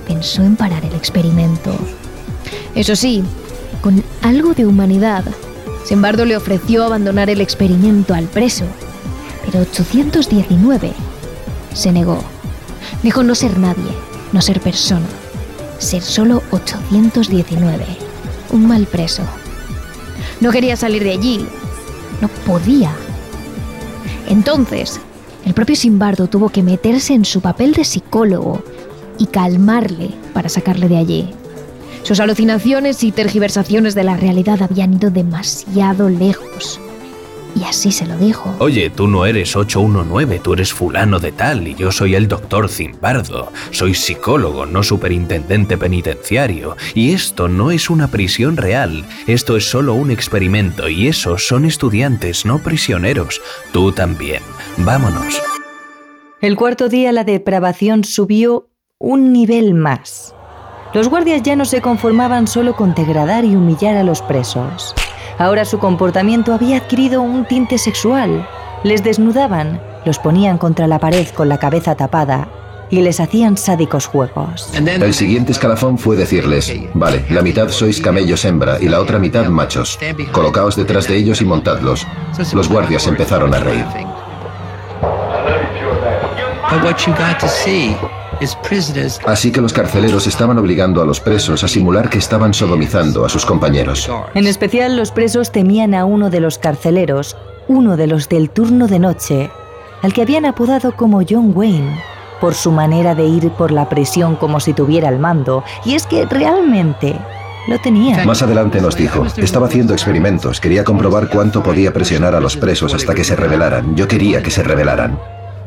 pensó 0.08 0.42
en 0.42 0.56
parar 0.56 0.84
el 0.84 0.94
experimento. 0.94 1.72
Eso 2.74 2.96
sí, 2.96 3.22
con 3.82 4.02
algo 4.22 4.54
de 4.54 4.66
humanidad, 4.66 5.24
Simbardo 5.84 6.24
le 6.24 6.36
ofreció 6.36 6.84
abandonar 6.84 7.28
el 7.28 7.42
experimento 7.42 8.14
al 8.14 8.24
preso, 8.24 8.64
pero 9.44 9.60
819 9.60 10.92
se 11.74 11.92
negó. 11.92 12.24
Dijo 13.02 13.22
no 13.22 13.34
ser 13.34 13.58
nadie, 13.58 13.92
no 14.32 14.40
ser 14.40 14.60
persona, 14.60 15.06
ser 15.78 16.02
solo 16.02 16.42
819, 16.50 17.84
un 18.52 18.66
mal 18.66 18.86
preso. 18.86 19.22
No 20.40 20.50
quería 20.50 20.76
salir 20.76 21.04
de 21.04 21.12
allí, 21.12 21.46
no 22.22 22.28
podía. 22.46 22.90
Entonces, 24.34 25.00
el 25.44 25.54
propio 25.54 25.76
Simbardo 25.76 26.26
tuvo 26.26 26.48
que 26.48 26.64
meterse 26.64 27.14
en 27.14 27.24
su 27.24 27.40
papel 27.40 27.72
de 27.72 27.84
psicólogo 27.84 28.64
y 29.16 29.26
calmarle 29.26 30.10
para 30.32 30.48
sacarle 30.48 30.88
de 30.88 30.96
allí. 30.96 31.30
Sus 32.02 32.18
alucinaciones 32.18 33.04
y 33.04 33.12
tergiversaciones 33.12 33.94
de 33.94 34.02
la 34.02 34.16
realidad 34.16 34.60
habían 34.60 34.94
ido 34.94 35.10
demasiado 35.10 36.08
lejos. 36.08 36.80
Y 37.56 37.64
así 37.64 37.92
se 37.92 38.06
lo 38.06 38.16
dijo. 38.16 38.54
Oye, 38.58 38.90
tú 38.90 39.06
no 39.06 39.26
eres 39.26 39.54
819, 39.54 40.40
tú 40.40 40.54
eres 40.54 40.72
fulano 40.72 41.18
de 41.18 41.32
tal 41.32 41.68
y 41.68 41.74
yo 41.74 41.92
soy 41.92 42.14
el 42.14 42.26
doctor 42.26 42.68
Zimbardo. 42.68 43.52
Soy 43.70 43.94
psicólogo, 43.94 44.66
no 44.66 44.82
superintendente 44.82 45.78
penitenciario. 45.78 46.76
Y 46.94 47.12
esto 47.12 47.48
no 47.48 47.70
es 47.70 47.90
una 47.90 48.08
prisión 48.08 48.56
real, 48.56 49.04
esto 49.26 49.56
es 49.56 49.68
solo 49.68 49.94
un 49.94 50.10
experimento 50.10 50.88
y 50.88 51.08
esos 51.08 51.46
son 51.46 51.64
estudiantes, 51.64 52.44
no 52.44 52.58
prisioneros. 52.58 53.40
Tú 53.72 53.92
también. 53.92 54.42
Vámonos. 54.78 55.40
El 56.40 56.56
cuarto 56.56 56.88
día 56.88 57.12
la 57.12 57.24
depravación 57.24 58.04
subió 58.04 58.68
un 58.98 59.32
nivel 59.32 59.74
más. 59.74 60.34
Los 60.92 61.08
guardias 61.08 61.42
ya 61.42 61.56
no 61.56 61.64
se 61.64 61.80
conformaban 61.80 62.46
solo 62.46 62.76
con 62.76 62.94
degradar 62.94 63.44
y 63.44 63.56
humillar 63.56 63.96
a 63.96 64.04
los 64.04 64.22
presos. 64.22 64.94
Ahora 65.38 65.64
su 65.64 65.78
comportamiento 65.78 66.52
había 66.54 66.78
adquirido 66.78 67.22
un 67.22 67.44
tinte 67.44 67.78
sexual. 67.78 68.46
Les 68.84 69.02
desnudaban, 69.02 69.80
los 70.04 70.18
ponían 70.18 70.58
contra 70.58 70.86
la 70.86 70.98
pared 70.98 71.26
con 71.28 71.48
la 71.48 71.58
cabeza 71.58 71.94
tapada 71.94 72.48
y 72.90 73.00
les 73.00 73.18
hacían 73.18 73.56
sádicos 73.56 74.06
juegos. 74.06 74.70
El 74.74 75.14
siguiente 75.14 75.52
escalafón 75.52 75.98
fue 75.98 76.16
decirles, 76.16 76.72
vale, 76.94 77.24
la 77.30 77.42
mitad 77.42 77.68
sois 77.68 78.00
camellos 78.00 78.44
hembra 78.44 78.78
y 78.80 78.88
la 78.88 79.00
otra 79.00 79.18
mitad 79.18 79.46
machos. 79.46 79.98
Colocaos 80.32 80.76
detrás 80.76 81.08
de 81.08 81.16
ellos 81.16 81.40
y 81.40 81.44
montadlos. 81.44 82.06
Los 82.52 82.68
guardias 82.68 83.06
empezaron 83.06 83.54
a 83.54 83.60
reír. 83.60 83.86
Así 89.26 89.52
que 89.52 89.60
los 89.60 89.72
carceleros 89.72 90.26
estaban 90.26 90.58
obligando 90.58 91.02
a 91.02 91.06
los 91.06 91.20
presos 91.20 91.64
a 91.64 91.68
simular 91.68 92.10
que 92.10 92.18
estaban 92.18 92.54
sodomizando 92.54 93.24
a 93.24 93.28
sus 93.28 93.46
compañeros. 93.46 94.10
En 94.34 94.46
especial 94.46 94.96
los 94.96 95.10
presos 95.10 95.52
temían 95.52 95.94
a 95.94 96.04
uno 96.04 96.30
de 96.30 96.40
los 96.40 96.58
carceleros, 96.58 97.36
uno 97.68 97.96
de 97.96 98.06
los 98.06 98.28
del 98.28 98.50
turno 98.50 98.86
de 98.86 98.98
noche, 98.98 99.50
al 100.02 100.12
que 100.12 100.22
habían 100.22 100.44
apodado 100.44 100.96
como 100.96 101.22
John 101.28 101.52
Wayne, 101.54 102.00
por 102.40 102.54
su 102.54 102.70
manera 102.70 103.14
de 103.14 103.24
ir 103.24 103.50
por 103.52 103.70
la 103.70 103.88
prisión 103.88 104.36
como 104.36 104.60
si 104.60 104.74
tuviera 104.74 105.08
el 105.08 105.18
mando. 105.18 105.64
Y 105.84 105.94
es 105.94 106.06
que 106.06 106.26
realmente 106.26 107.16
lo 107.68 107.78
tenía. 107.78 108.24
Más 108.24 108.42
adelante 108.42 108.80
nos 108.80 108.96
dijo, 108.96 109.24
estaba 109.36 109.66
haciendo 109.66 109.94
experimentos, 109.94 110.60
quería 110.60 110.84
comprobar 110.84 111.28
cuánto 111.28 111.62
podía 111.62 111.92
presionar 111.92 112.34
a 112.34 112.40
los 112.40 112.56
presos 112.56 112.92
hasta 112.94 113.14
que 113.14 113.24
se 113.24 113.36
rebelaran. 113.36 113.96
Yo 113.96 114.06
quería 114.08 114.42
que 114.42 114.50
se 114.50 114.62
rebelaran. 114.62 115.18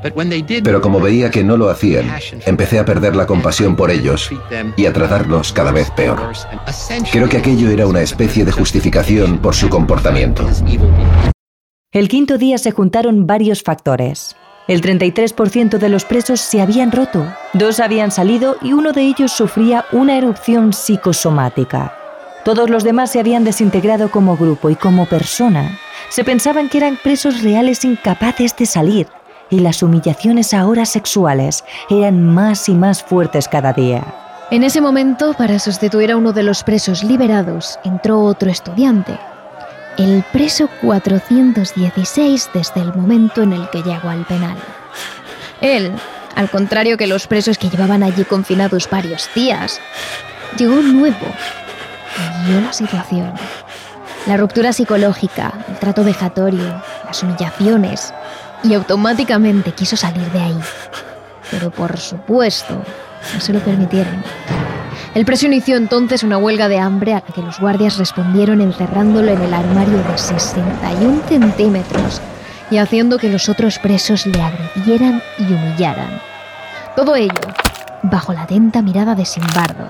Pero 0.02 0.82
como 0.82 1.00
veía 1.00 1.32
que 1.32 1.44
no 1.44 1.58
lo 1.58 1.70
hacían, 1.70 2.12
empecé 2.46 2.80
a 2.80 2.86
perder 2.86 3.16
la 3.16 3.26
compasión 3.26 3.76
por 3.76 3.92
ellos 3.92 4.30
y 4.76 4.86
a 4.86 4.94
tratarlos 4.94 5.54
cada 5.54 5.72
vez 5.72 5.90
peor. 5.92 6.22
Creo 7.12 7.30
que 7.30 7.38
aquello 7.38 7.70
era 7.70 7.88
una 7.88 8.02
especie 8.02 8.46
de 8.46 8.52
justificación 8.52 9.40
por 9.40 9.56
su 9.56 9.70
comportamiento. 9.70 10.48
El 11.92 12.10
quinto 12.10 12.38
día 12.38 12.58
se 12.58 12.72
juntaron 12.72 13.28
varios 13.28 13.64
factores. 13.64 14.36
El 14.68 14.82
33% 14.82 15.78
de 15.78 15.90
los 15.90 16.04
presos 16.04 16.42
se 16.42 16.62
habían 16.62 16.92
roto, 16.92 17.26
dos 17.54 17.80
habían 17.80 18.12
salido 18.12 18.58
y 18.62 18.74
uno 18.74 18.92
de 18.92 19.04
ellos 19.04 19.32
sufría 19.32 19.86
una 19.94 20.18
erupción 20.18 20.74
psicosomática. 20.74 21.94
Todos 22.44 22.70
los 22.70 22.84
demás 22.84 23.12
se 23.12 23.20
habían 23.20 23.46
desintegrado 23.46 24.12
como 24.12 24.36
grupo 24.36 24.70
y 24.70 24.76
como 24.76 25.06
persona. 25.06 25.80
Se 26.10 26.26
pensaban 26.26 26.68
que 26.68 26.80
eran 26.80 26.98
presos 27.02 27.42
reales 27.42 27.86
incapaces 27.86 28.56
de 28.58 28.66
salir 28.66 29.08
y 29.50 29.60
las 29.60 29.84
humillaciones 29.84 30.54
ahora 30.54 30.86
sexuales 30.86 31.64
eran 31.90 32.24
más 32.24 32.70
y 32.70 32.74
más 32.74 33.04
fuertes 33.04 33.48
cada 33.48 33.74
día. 33.74 34.04
En 34.50 34.64
ese 34.64 34.80
momento, 34.80 35.34
para 35.34 35.60
sustituir 35.60 36.12
a 36.12 36.18
uno 36.18 36.32
de 36.32 36.44
los 36.44 36.64
presos 36.64 37.04
liberados, 37.04 37.78
entró 37.84 38.22
otro 38.22 38.50
estudiante, 38.50 39.20
el 39.98 40.24
preso 40.32 40.70
416 40.82 42.50
desde 42.54 42.82
el 42.82 42.94
momento 42.94 43.42
en 43.42 43.54
el 43.54 43.70
que 43.70 43.82
llegó 43.82 44.10
al 44.10 44.26
penal. 44.26 44.58
Él, 45.60 45.92
al 46.36 46.50
contrario 46.50 46.98
que 46.98 47.08
los 47.08 47.28
presos 47.28 47.58
que 47.58 47.70
llevaban 47.70 48.04
allí 48.04 48.24
confinados 48.24 48.90
varios 48.90 49.30
días, 49.34 49.82
llegó 50.58 50.76
nuevo 50.76 51.26
y 52.46 52.50
vio 52.50 52.62
la 52.62 52.72
situación. 52.72 53.34
La 54.28 54.38
ruptura 54.38 54.72
psicológica, 54.72 55.54
el 55.68 55.80
trato 55.80 56.04
vejatorio, 56.04 56.82
las 57.06 57.24
humillaciones, 57.24 58.14
y 58.64 58.74
automáticamente 58.74 59.72
quiso 59.72 59.96
salir 59.98 60.30
de 60.32 60.40
ahí. 60.40 60.60
Pero 61.52 61.72
por 61.72 61.98
supuesto, 61.98 62.82
no 63.34 63.40
se 63.40 63.54
lo 63.54 63.60
permitieron. 63.60 64.24
El 65.14 65.26
preso 65.26 65.48
inició 65.48 65.78
entonces 65.78 66.24
una 66.24 66.38
huelga 66.38 66.68
de 66.68 66.80
hambre 66.80 67.14
a 67.14 67.24
la 67.28 67.34
que 67.34 67.42
los 67.42 67.60
guardias 67.60 67.98
respondieron 67.98 68.62
encerrándolo 68.62 69.32
en 69.32 69.42
el 69.42 69.54
armario 69.54 69.98
de 69.98 70.18
61 70.18 71.22
centímetros 71.28 72.22
y 72.70 72.78
haciendo 72.78 73.18
que 73.18 73.30
los 73.30 73.50
otros 73.50 73.80
presos 73.80 74.26
le 74.26 74.42
agredieran 74.42 75.22
y 75.40 75.44
humillaran. 75.54 76.22
Todo 76.96 77.16
ello 77.16 77.34
bajo 78.04 78.34
la 78.34 78.44
atenta 78.44 78.82
mirada 78.82 79.16
de 79.16 79.26
Simbardo, 79.26 79.88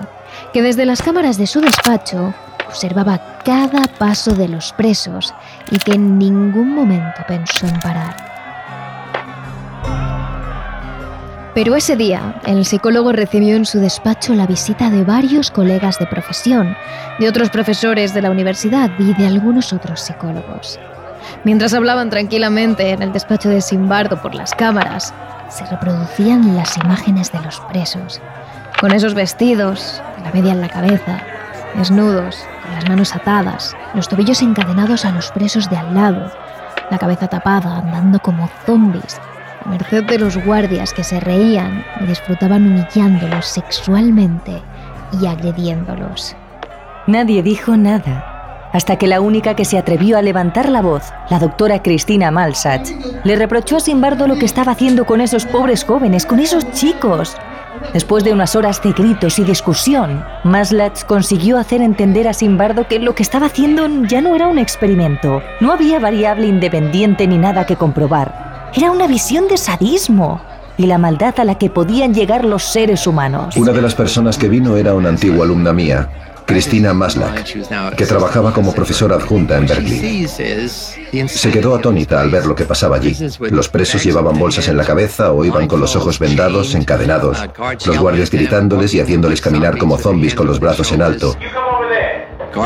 que 0.52 0.62
desde 0.62 0.86
las 0.86 1.02
cámaras 1.02 1.36
de 1.36 1.46
su 1.46 1.60
despacho 1.60 2.32
observaba 2.66 3.38
cada 3.44 3.86
paso 3.86 4.32
de 4.34 4.48
los 4.48 4.72
presos 4.72 5.34
y 5.70 5.78
que 5.78 5.92
en 5.92 6.18
ningún 6.18 6.74
momento 6.74 7.22
pensó 7.26 7.66
en 7.66 7.78
parar. 7.80 8.27
Pero 11.58 11.74
ese 11.74 11.96
día, 11.96 12.40
el 12.46 12.64
psicólogo 12.64 13.10
recibió 13.10 13.56
en 13.56 13.66
su 13.66 13.80
despacho 13.80 14.32
la 14.32 14.46
visita 14.46 14.90
de 14.90 15.02
varios 15.02 15.50
colegas 15.50 15.98
de 15.98 16.06
profesión, 16.06 16.76
de 17.18 17.28
otros 17.28 17.50
profesores 17.50 18.14
de 18.14 18.22
la 18.22 18.30
universidad 18.30 18.92
y 18.96 19.12
de 19.14 19.26
algunos 19.26 19.72
otros 19.72 20.00
psicólogos. 20.00 20.78
Mientras 21.42 21.74
hablaban 21.74 22.10
tranquilamente 22.10 22.90
en 22.90 23.02
el 23.02 23.12
despacho 23.12 23.48
de 23.48 23.60
Simbardo 23.60 24.22
por 24.22 24.36
las 24.36 24.54
cámaras, 24.54 25.12
se 25.48 25.66
reproducían 25.66 26.54
las 26.54 26.76
imágenes 26.76 27.32
de 27.32 27.40
los 27.40 27.58
presos, 27.62 28.20
con 28.80 28.92
esos 28.92 29.14
vestidos, 29.14 30.00
la 30.22 30.30
media 30.30 30.52
en 30.52 30.60
la 30.60 30.68
cabeza, 30.68 31.24
desnudos, 31.74 32.36
con 32.62 32.74
las 32.76 32.88
manos 32.88 33.16
atadas, 33.16 33.76
los 33.94 34.08
tobillos 34.08 34.42
encadenados 34.42 35.04
a 35.04 35.10
los 35.10 35.32
presos 35.32 35.68
de 35.68 35.76
al 35.76 35.92
lado, 35.92 36.30
la 36.88 36.98
cabeza 36.98 37.26
tapada, 37.26 37.78
andando 37.78 38.20
como 38.20 38.48
zombies, 39.64 39.80
merced 39.80 40.04
de 40.04 40.18
los 40.18 40.36
guardias 40.44 40.92
que 40.92 41.04
se 41.04 41.20
reían 41.20 41.84
y 42.00 42.06
disfrutaban 42.06 42.66
humillándolos 42.66 43.46
sexualmente 43.46 44.62
y 45.20 45.26
agrediéndolos. 45.26 46.36
Nadie 47.06 47.42
dijo 47.42 47.76
nada, 47.76 48.70
hasta 48.72 48.96
que 48.96 49.06
la 49.06 49.20
única 49.20 49.54
que 49.54 49.64
se 49.64 49.78
atrevió 49.78 50.18
a 50.18 50.22
levantar 50.22 50.68
la 50.68 50.82
voz, 50.82 51.12
la 51.30 51.38
doctora 51.38 51.82
Cristina 51.82 52.30
Malsach, 52.30 52.88
le 53.24 53.36
reprochó 53.36 53.76
a 53.76 53.80
Simbardo 53.80 54.26
lo 54.26 54.38
que 54.38 54.44
estaba 54.44 54.72
haciendo 54.72 55.06
con 55.06 55.20
esos 55.20 55.46
pobres 55.46 55.84
jóvenes, 55.84 56.26
con 56.26 56.40
esos 56.40 56.70
chicos. 56.72 57.36
Después 57.92 58.24
de 58.24 58.32
unas 58.32 58.56
horas 58.56 58.82
de 58.82 58.92
gritos 58.92 59.38
y 59.38 59.44
discusión, 59.44 60.24
Maslach 60.44 61.04
consiguió 61.06 61.58
hacer 61.58 61.80
entender 61.80 62.26
a 62.26 62.34
Simbardo 62.34 62.88
que 62.88 62.98
lo 62.98 63.14
que 63.14 63.22
estaba 63.22 63.46
haciendo 63.46 63.86
ya 64.06 64.20
no 64.20 64.34
era 64.34 64.48
un 64.48 64.58
experimento. 64.58 65.42
No 65.60 65.72
había 65.72 65.98
variable 66.00 66.46
independiente 66.46 67.26
ni 67.26 67.38
nada 67.38 67.66
que 67.66 67.76
comprobar. 67.76 68.47
Era 68.74 68.90
una 68.90 69.06
visión 69.06 69.48
de 69.48 69.56
sadismo 69.56 70.40
y 70.76 70.86
la 70.86 70.98
maldad 70.98 71.34
a 71.38 71.44
la 71.44 71.56
que 71.56 71.70
podían 71.70 72.14
llegar 72.14 72.44
los 72.44 72.64
seres 72.64 73.06
humanos. 73.06 73.56
Una 73.56 73.72
de 73.72 73.82
las 73.82 73.94
personas 73.94 74.38
que 74.38 74.48
vino 74.48 74.76
era 74.76 74.94
una 74.94 75.08
antigua 75.08 75.44
alumna 75.44 75.72
mía, 75.72 76.08
Cristina 76.46 76.94
Maslach, 76.94 77.52
que 77.96 78.06
trabajaba 78.06 78.52
como 78.52 78.72
profesora 78.72 79.16
adjunta 79.16 79.58
en 79.58 79.66
Berkeley. 79.66 80.28
Se 81.28 81.50
quedó 81.50 81.74
atónita 81.74 82.20
al 82.20 82.30
ver 82.30 82.46
lo 82.46 82.54
que 82.54 82.64
pasaba 82.64 82.96
allí. 82.96 83.16
Los 83.50 83.68
presos 83.68 84.04
llevaban 84.04 84.38
bolsas 84.38 84.68
en 84.68 84.76
la 84.76 84.84
cabeza 84.84 85.32
o 85.32 85.44
iban 85.44 85.66
con 85.66 85.80
los 85.80 85.96
ojos 85.96 86.18
vendados, 86.18 86.74
encadenados, 86.74 87.38
los 87.86 87.98
guardias 87.98 88.30
gritándoles 88.30 88.94
y 88.94 89.00
haciéndoles 89.00 89.40
caminar 89.40 89.78
como 89.78 89.98
zombies 89.98 90.34
con 90.34 90.46
los 90.46 90.60
brazos 90.60 90.92
en 90.92 91.02
alto, 91.02 91.36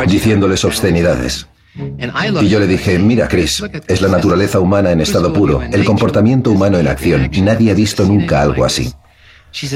diciéndoles 0.07 0.65
obscenidades. 0.65 1.47
Y 1.75 2.49
yo 2.49 2.61
le 2.61 2.67
dije, 2.67 2.99
mira 2.99 3.29
Chris, 3.29 3.63
es 3.87 4.03
la 4.03 4.09
naturaleza 4.09 4.61
humana 4.61 4.91
en 4.93 5.01
estado 5.01 5.33
puro, 5.33 5.63
el 5.63 5.85
comportamiento 5.85 6.51
humano 6.51 6.79
en 6.79 6.87
acción. 6.87 7.31
Nadie 7.43 7.71
ha 7.71 7.75
visto 7.75 8.05
nunca 8.05 8.43
algo 8.43 8.65
así. 8.65 8.93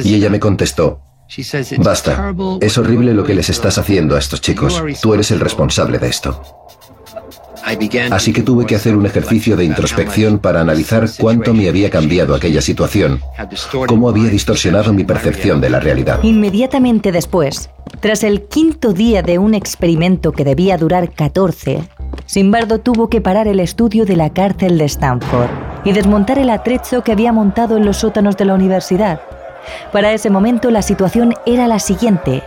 Y 0.04 0.14
ella 0.14 0.30
me 0.30 0.40
contestó, 0.40 1.00
basta, 1.78 2.35
es 2.61 2.78
horrible 2.78 3.14
lo 3.14 3.24
que 3.24 3.35
les 3.35 3.48
estás 3.48 3.78
haciendo 3.78 4.16
a 4.16 4.18
estos 4.18 4.40
chicos. 4.40 4.82
Tú 5.00 5.14
eres 5.14 5.30
el 5.30 5.40
responsable 5.40 5.98
de 5.98 6.09
esto. 6.09 6.42
Así 8.11 8.32
que 8.32 8.42
tuve 8.42 8.64
que 8.64 8.76
hacer 8.76 8.96
un 8.96 9.06
ejercicio 9.06 9.56
de 9.56 9.64
introspección 9.64 10.38
para 10.38 10.61
analizar 10.61 11.09
cuánto 11.18 11.52
me 11.52 11.68
había 11.68 11.90
cambiado 11.90 12.35
aquella 12.35 12.61
situación, 12.61 13.20
cómo 13.88 14.09
había 14.09 14.30
distorsionado 14.30 14.92
mi 14.92 15.04
percepción 15.04 15.61
de 15.61 15.70
la 15.70 15.80
realidad. 15.80 16.20
Inmediatamente 16.22 17.11
después, 17.11 17.70
tras 18.00 18.24
el 18.24 18.42
quinto 18.42 18.92
día 18.92 19.22
de 19.22 19.38
un 19.38 19.54
experimento 19.54 20.32
que 20.32 20.44
debía 20.44 20.76
durar 20.76 21.11
14, 21.11 21.88
Simbardo 22.26 22.80
tuvo 22.80 23.09
que 23.09 23.20
parar 23.20 23.48
el 23.48 23.61
estudio 23.61 24.04
de 24.04 24.16
la 24.16 24.30
cárcel 24.30 24.78
de 24.78 24.85
Stanford 24.85 25.50
y 25.85 25.92
desmontar 25.92 26.38
el 26.38 26.50
atrecho 26.50 27.02
que 27.02 27.12
había 27.12 27.32
montado 27.32 27.76
en 27.76 27.85
los 27.85 27.98
sótanos 27.98 28.37
de 28.37 28.44
la 28.44 28.54
universidad. 28.54 29.20
Para 29.92 30.12
ese 30.12 30.30
momento 30.30 30.70
la 30.70 30.82
situación 30.82 31.35
era 31.46 31.68
la 31.68 31.78
siguiente. 31.78 32.42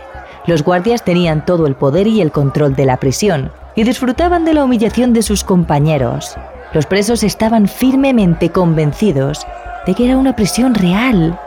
Los 0.46 0.62
guardias 0.62 1.04
tenían 1.04 1.44
todo 1.44 1.66
el 1.66 1.74
poder 1.74 2.06
y 2.06 2.20
el 2.20 2.32
control 2.32 2.74
de 2.74 2.86
la 2.86 2.98
prisión 2.98 3.50
y 3.74 3.84
disfrutaban 3.84 4.44
de 4.44 4.54
la 4.54 4.64
humillación 4.64 5.12
de 5.12 5.22
sus 5.22 5.44
compañeros. 5.44 6.36
Los 6.72 6.86
presos 6.86 7.22
estaban 7.22 7.66
firmemente 7.66 8.50
convencidos 8.50 9.46
de 9.86 9.94
que 9.94 10.04
era 10.06 10.18
una 10.18 10.36
prisión 10.36 10.74
real. 10.74 11.38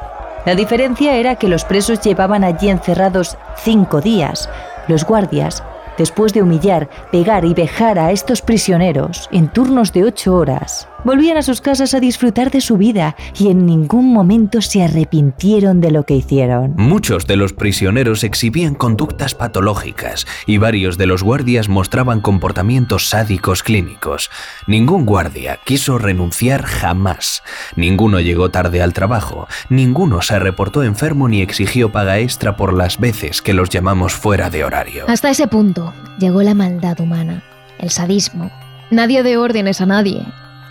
La 0.45 0.55
diferencia 0.55 1.15
era 1.15 1.35
que 1.35 1.47
los 1.47 1.65
presos 1.65 2.01
llevaban 2.01 2.43
allí 2.43 2.69
encerrados 2.69 3.37
cinco 3.57 4.01
días. 4.01 4.49
Los 4.87 5.05
guardias 5.05 5.63
Después 5.97 6.33
de 6.33 6.41
humillar, 6.41 6.89
pegar 7.11 7.45
y 7.45 7.53
vejar 7.53 7.99
a 7.99 8.11
estos 8.11 8.41
prisioneros 8.41 9.29
en 9.31 9.47
turnos 9.47 9.93
de 9.93 10.05
ocho 10.05 10.35
horas, 10.35 10.87
volvían 11.03 11.37
a 11.37 11.41
sus 11.41 11.61
casas 11.61 11.93
a 11.93 11.99
disfrutar 11.99 12.51
de 12.51 12.61
su 12.61 12.77
vida 12.77 13.15
y 13.37 13.49
en 13.49 13.65
ningún 13.65 14.13
momento 14.13 14.61
se 14.61 14.83
arrepintieron 14.83 15.81
de 15.81 15.91
lo 15.91 16.03
que 16.03 16.15
hicieron. 16.15 16.73
Muchos 16.77 17.27
de 17.27 17.35
los 17.35 17.53
prisioneros 17.53 18.23
exhibían 18.23 18.75
conductas 18.75 19.35
patológicas 19.35 20.25
y 20.45 20.57
varios 20.57 20.97
de 20.97 21.07
los 21.07 21.23
guardias 21.23 21.69
mostraban 21.69 22.21
comportamientos 22.21 23.09
sádicos 23.09 23.63
clínicos. 23.63 24.29
Ningún 24.67 25.05
guardia 25.05 25.59
quiso 25.63 25.97
renunciar 25.97 26.63
jamás. 26.63 27.43
Ninguno 27.75 28.19
llegó 28.19 28.49
tarde 28.49 28.81
al 28.81 28.93
trabajo. 28.93 29.47
Ninguno 29.69 30.21
se 30.21 30.39
reportó 30.39 30.83
enfermo 30.83 31.27
ni 31.27 31.41
exigió 31.41 31.91
paga 31.91 32.19
extra 32.19 32.55
por 32.55 32.73
las 32.73 32.99
veces 32.99 33.41
que 33.41 33.53
los 33.53 33.69
llamamos 33.69 34.13
fuera 34.13 34.49
de 34.49 34.63
horario. 34.63 35.05
Hasta 35.07 35.29
ese 35.29 35.47
punto, 35.47 35.93
llegó 36.19 36.41
la 36.43 36.53
maldad 36.53 36.99
humana, 36.99 37.43
el 37.79 37.89
sadismo. 37.89 38.51
Nadie 38.89 39.23
dio 39.23 39.41
órdenes 39.41 39.81
a 39.81 39.85
nadie. 39.85 40.25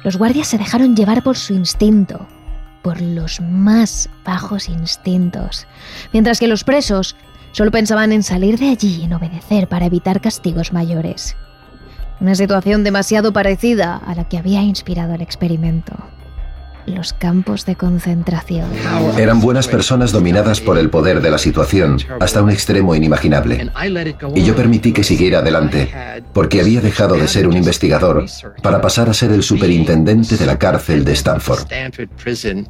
Los 0.04 0.16
guardias 0.16 0.48
se 0.48 0.58
dejaron 0.58 0.96
llevar 0.96 1.22
por 1.22 1.36
su 1.36 1.54
instinto, 1.54 2.26
por 2.82 3.00
los 3.00 3.40
más 3.40 4.08
bajos 4.24 4.68
instintos, 4.68 5.66
mientras 6.12 6.40
que 6.40 6.48
los 6.48 6.64
presos 6.64 7.16
solo 7.52 7.70
pensaban 7.70 8.12
en 8.12 8.22
salir 8.22 8.58
de 8.58 8.70
allí 8.70 9.00
y 9.00 9.04
en 9.04 9.12
obedecer 9.12 9.68
para 9.68 9.86
evitar 9.86 10.20
castigos 10.20 10.72
mayores. 10.72 11.36
Una 12.20 12.34
situación 12.34 12.84
demasiado 12.84 13.32
parecida 13.32 13.96
a 13.96 14.14
la 14.14 14.28
que 14.28 14.38
había 14.38 14.62
inspirado 14.62 15.14
el 15.14 15.22
experimento. 15.22 15.92
Los 16.86 17.12
campos 17.12 17.64
de 17.66 17.76
concentración. 17.76 18.66
Eran 19.18 19.40
buenas 19.40 19.68
personas 19.68 20.12
dominadas 20.12 20.60
por 20.60 20.78
el 20.78 20.90
poder 20.90 21.20
de 21.20 21.30
la 21.30 21.38
situación 21.38 21.98
hasta 22.20 22.42
un 22.42 22.50
extremo 22.50 22.94
inimaginable. 22.94 23.70
Y 24.34 24.44
yo 24.44 24.54
permití 24.54 24.92
que 24.92 25.04
siguiera 25.04 25.38
adelante, 25.38 25.90
porque 26.32 26.60
había 26.60 26.80
dejado 26.80 27.16
de 27.16 27.28
ser 27.28 27.46
un 27.46 27.56
investigador 27.56 28.26
para 28.62 28.80
pasar 28.80 29.08
a 29.08 29.14
ser 29.14 29.32
el 29.32 29.42
superintendente 29.42 30.36
de 30.36 30.46
la 30.46 30.58
cárcel 30.58 31.04
de 31.04 31.12
Stanford. 31.12 31.66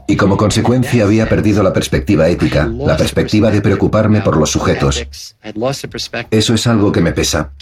Y 0.06 0.16
como 0.16 0.36
consecuencia 0.36 1.04
había 1.04 1.28
perdido 1.28 1.62
la 1.62 1.72
perspectiva 1.72 2.28
ética, 2.28 2.66
la 2.66 2.96
perspectiva 2.96 3.50
de 3.50 3.60
preocuparme 3.60 4.20
por 4.20 4.36
los 4.36 4.50
sujetos. 4.50 5.06
Eso 6.30 6.54
es 6.54 6.66
algo 6.66 6.92
que 6.92 7.00
me 7.00 7.12
pesa. 7.12 7.52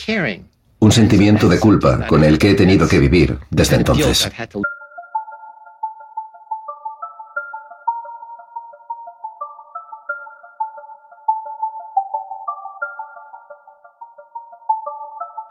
Un 0.78 0.92
sentimiento 0.92 1.48
de 1.48 1.60
culpa 1.60 2.06
con 2.06 2.24
el 2.24 2.38
que 2.38 2.50
he 2.50 2.54
tenido 2.54 2.88
que 2.88 2.98
vivir 2.98 3.38
desde 3.50 3.76
entonces. 3.76 4.30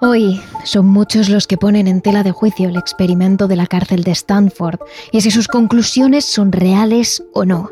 Hoy 0.01 0.39
son 0.63 0.88
muchos 0.88 1.27
los 1.27 1.45
que 1.45 1.57
ponen 1.57 1.85
en 1.85 1.99
tela 1.99 2.23
de 2.23 2.31
juicio 2.31 2.69
el 2.69 2.77
experimento 2.77 3.49
de 3.49 3.57
la 3.57 3.67
cárcel 3.67 4.05
de 4.05 4.12
Stanford 4.12 4.79
y 5.12 5.19
si 5.19 5.29
sus 5.29 5.49
conclusiones 5.49 6.23
son 6.23 6.53
reales 6.53 7.21
o 7.33 7.43
no. 7.43 7.69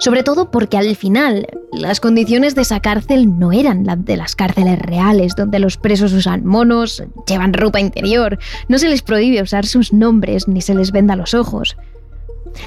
Sobre 0.00 0.24
todo 0.24 0.50
porque 0.50 0.76
al 0.76 0.96
final 0.96 1.46
las 1.70 2.00
condiciones 2.00 2.56
de 2.56 2.62
esa 2.62 2.80
cárcel 2.80 3.38
no 3.38 3.52
eran 3.52 3.86
las 3.86 4.04
de 4.04 4.16
las 4.16 4.34
cárceles 4.34 4.80
reales, 4.80 5.36
donde 5.36 5.60
los 5.60 5.76
presos 5.76 6.12
usan 6.12 6.44
monos, 6.44 7.04
llevan 7.28 7.52
ropa 7.52 7.78
interior, 7.78 8.40
no 8.66 8.78
se 8.78 8.88
les 8.88 9.02
prohíbe 9.02 9.40
usar 9.40 9.64
sus 9.64 9.92
nombres 9.92 10.48
ni 10.48 10.62
se 10.62 10.74
les 10.74 10.90
venda 10.90 11.14
los 11.14 11.32
ojos. 11.32 11.76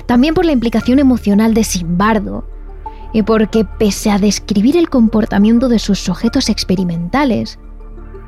También 0.05 0.34
por 0.34 0.45
la 0.45 0.53
implicación 0.53 0.99
emocional 0.99 1.53
de 1.53 1.65
Simbardo, 1.65 2.47
y 3.12 3.23
porque 3.23 3.65
pese 3.77 4.10
a 4.10 4.19
describir 4.19 4.77
el 4.77 4.89
comportamiento 4.89 5.67
de 5.67 5.79
sus 5.79 5.99
sujetos 5.99 6.47
experimentales, 6.47 7.60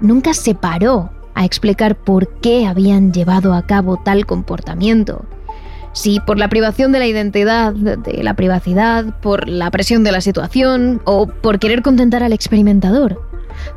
nunca 0.02 0.34
se 0.34 0.56
paró 0.56 1.10
a 1.36 1.46
explicar 1.46 1.96
por 1.96 2.28
qué 2.40 2.66
habían 2.66 3.12
llevado 3.12 3.54
a 3.54 3.64
cabo 3.64 3.98
tal 3.98 4.26
comportamiento. 4.26 5.26
Si 5.94 6.20
por 6.20 6.38
la 6.38 6.50
privación 6.50 6.92
de 6.92 7.00
la 7.00 7.08
identidad, 7.08 7.74
de 7.74 8.24
la 8.24 8.36
privacidad, 8.36 9.20
por 9.22 9.48
la 9.48 9.72
presión 9.72 10.04
de 10.04 10.12
la 10.12 10.22
situación 10.22 11.02
o 11.06 11.28
por 11.28 11.60
querer 11.60 11.82
contentar 11.82 12.24
al 12.24 12.34
experimentador. 12.34 13.22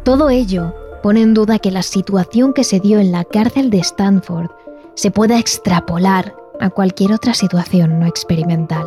Todo 0.04 0.30
ello 0.30 0.74
pone 1.02 1.22
en 1.22 1.34
duda 1.34 1.58
que 1.58 1.70
la 1.70 1.82
situación 1.82 2.52
que 2.52 2.64
se 2.64 2.80
dio 2.80 2.98
en 2.98 3.12
la 3.12 3.24
cárcel 3.24 3.70
de 3.70 3.78
Stanford 3.78 4.50
se 4.94 5.10
pueda 5.10 5.38
extrapolar 5.38 6.34
a 6.60 6.68
cualquier 6.68 7.12
otra 7.12 7.32
situación 7.34 8.00
no 8.00 8.06
experimental. 8.06 8.86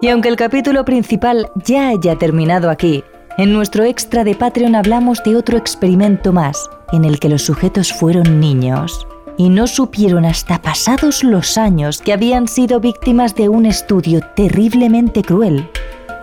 Y 0.00 0.08
aunque 0.08 0.28
el 0.28 0.36
capítulo 0.36 0.84
principal 0.84 1.50
ya 1.56 1.88
haya 1.88 2.16
terminado 2.16 2.70
aquí, 2.70 3.02
en 3.38 3.52
nuestro 3.52 3.84
extra 3.84 4.24
de 4.24 4.34
Patreon 4.34 4.74
hablamos 4.74 5.22
de 5.22 5.36
otro 5.36 5.56
experimento 5.56 6.32
más, 6.32 6.68
en 6.92 7.04
el 7.04 7.20
que 7.20 7.28
los 7.28 7.42
sujetos 7.42 7.92
fueron 7.92 8.40
niños 8.40 9.06
y 9.36 9.48
no 9.48 9.68
supieron 9.68 10.24
hasta 10.24 10.60
pasados 10.60 11.22
los 11.22 11.56
años 11.56 12.02
que 12.02 12.12
habían 12.12 12.48
sido 12.48 12.80
víctimas 12.80 13.36
de 13.36 13.48
un 13.48 13.64
estudio 13.64 14.20
terriblemente 14.34 15.22
cruel 15.22 15.70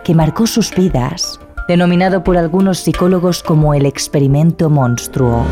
que 0.04 0.14
marcó 0.14 0.46
sus 0.46 0.74
vidas, 0.74 1.40
denominado 1.68 2.22
por 2.22 2.36
algunos 2.36 2.80
psicólogos 2.80 3.42
como 3.42 3.72
el 3.72 3.86
experimento 3.86 4.68
monstruo. 4.68 5.42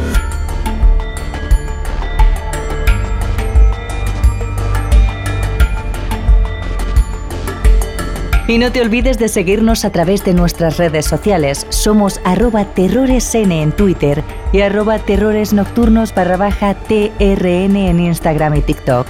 Y 8.46 8.59
no 8.59 8.70
te 8.70 8.83
olvides 8.83 9.18
de 9.18 9.28
seguirnos 9.28 9.87
a 9.87 9.90
través 9.90 10.22
de 10.22 10.35
nuestras 10.35 10.76
redes 10.76 11.07
sociales. 11.07 11.66
Somos 11.70 12.20
arroba 12.24 12.66
terroresn 12.66 13.52
en 13.52 13.72
Twitter 13.72 14.22
y 14.52 14.61
arroba 14.61 14.98
terroresnocturnos 14.98 16.14
barra 16.14 16.37
baja 16.37 16.74
TRN 16.74 17.76
en 17.76 18.00
Instagram 18.00 18.57
y 18.57 18.61
TikTok. 18.61 19.07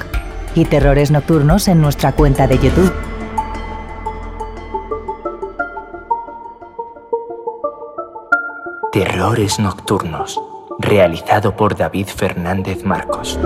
Y 0.55 0.66
Terrores 0.66 1.11
Nocturnos 1.11 1.66
en 1.66 1.81
nuestra 1.81 2.12
cuenta 2.12 2.47
de 2.47 2.59
YouTube. 2.59 2.92
Terrores 8.92 9.59
Nocturnos, 9.59 10.40
realizado 10.79 11.57
por 11.57 11.77
David 11.77 12.07
Fernández 12.07 12.85
Marcos. 12.85 13.37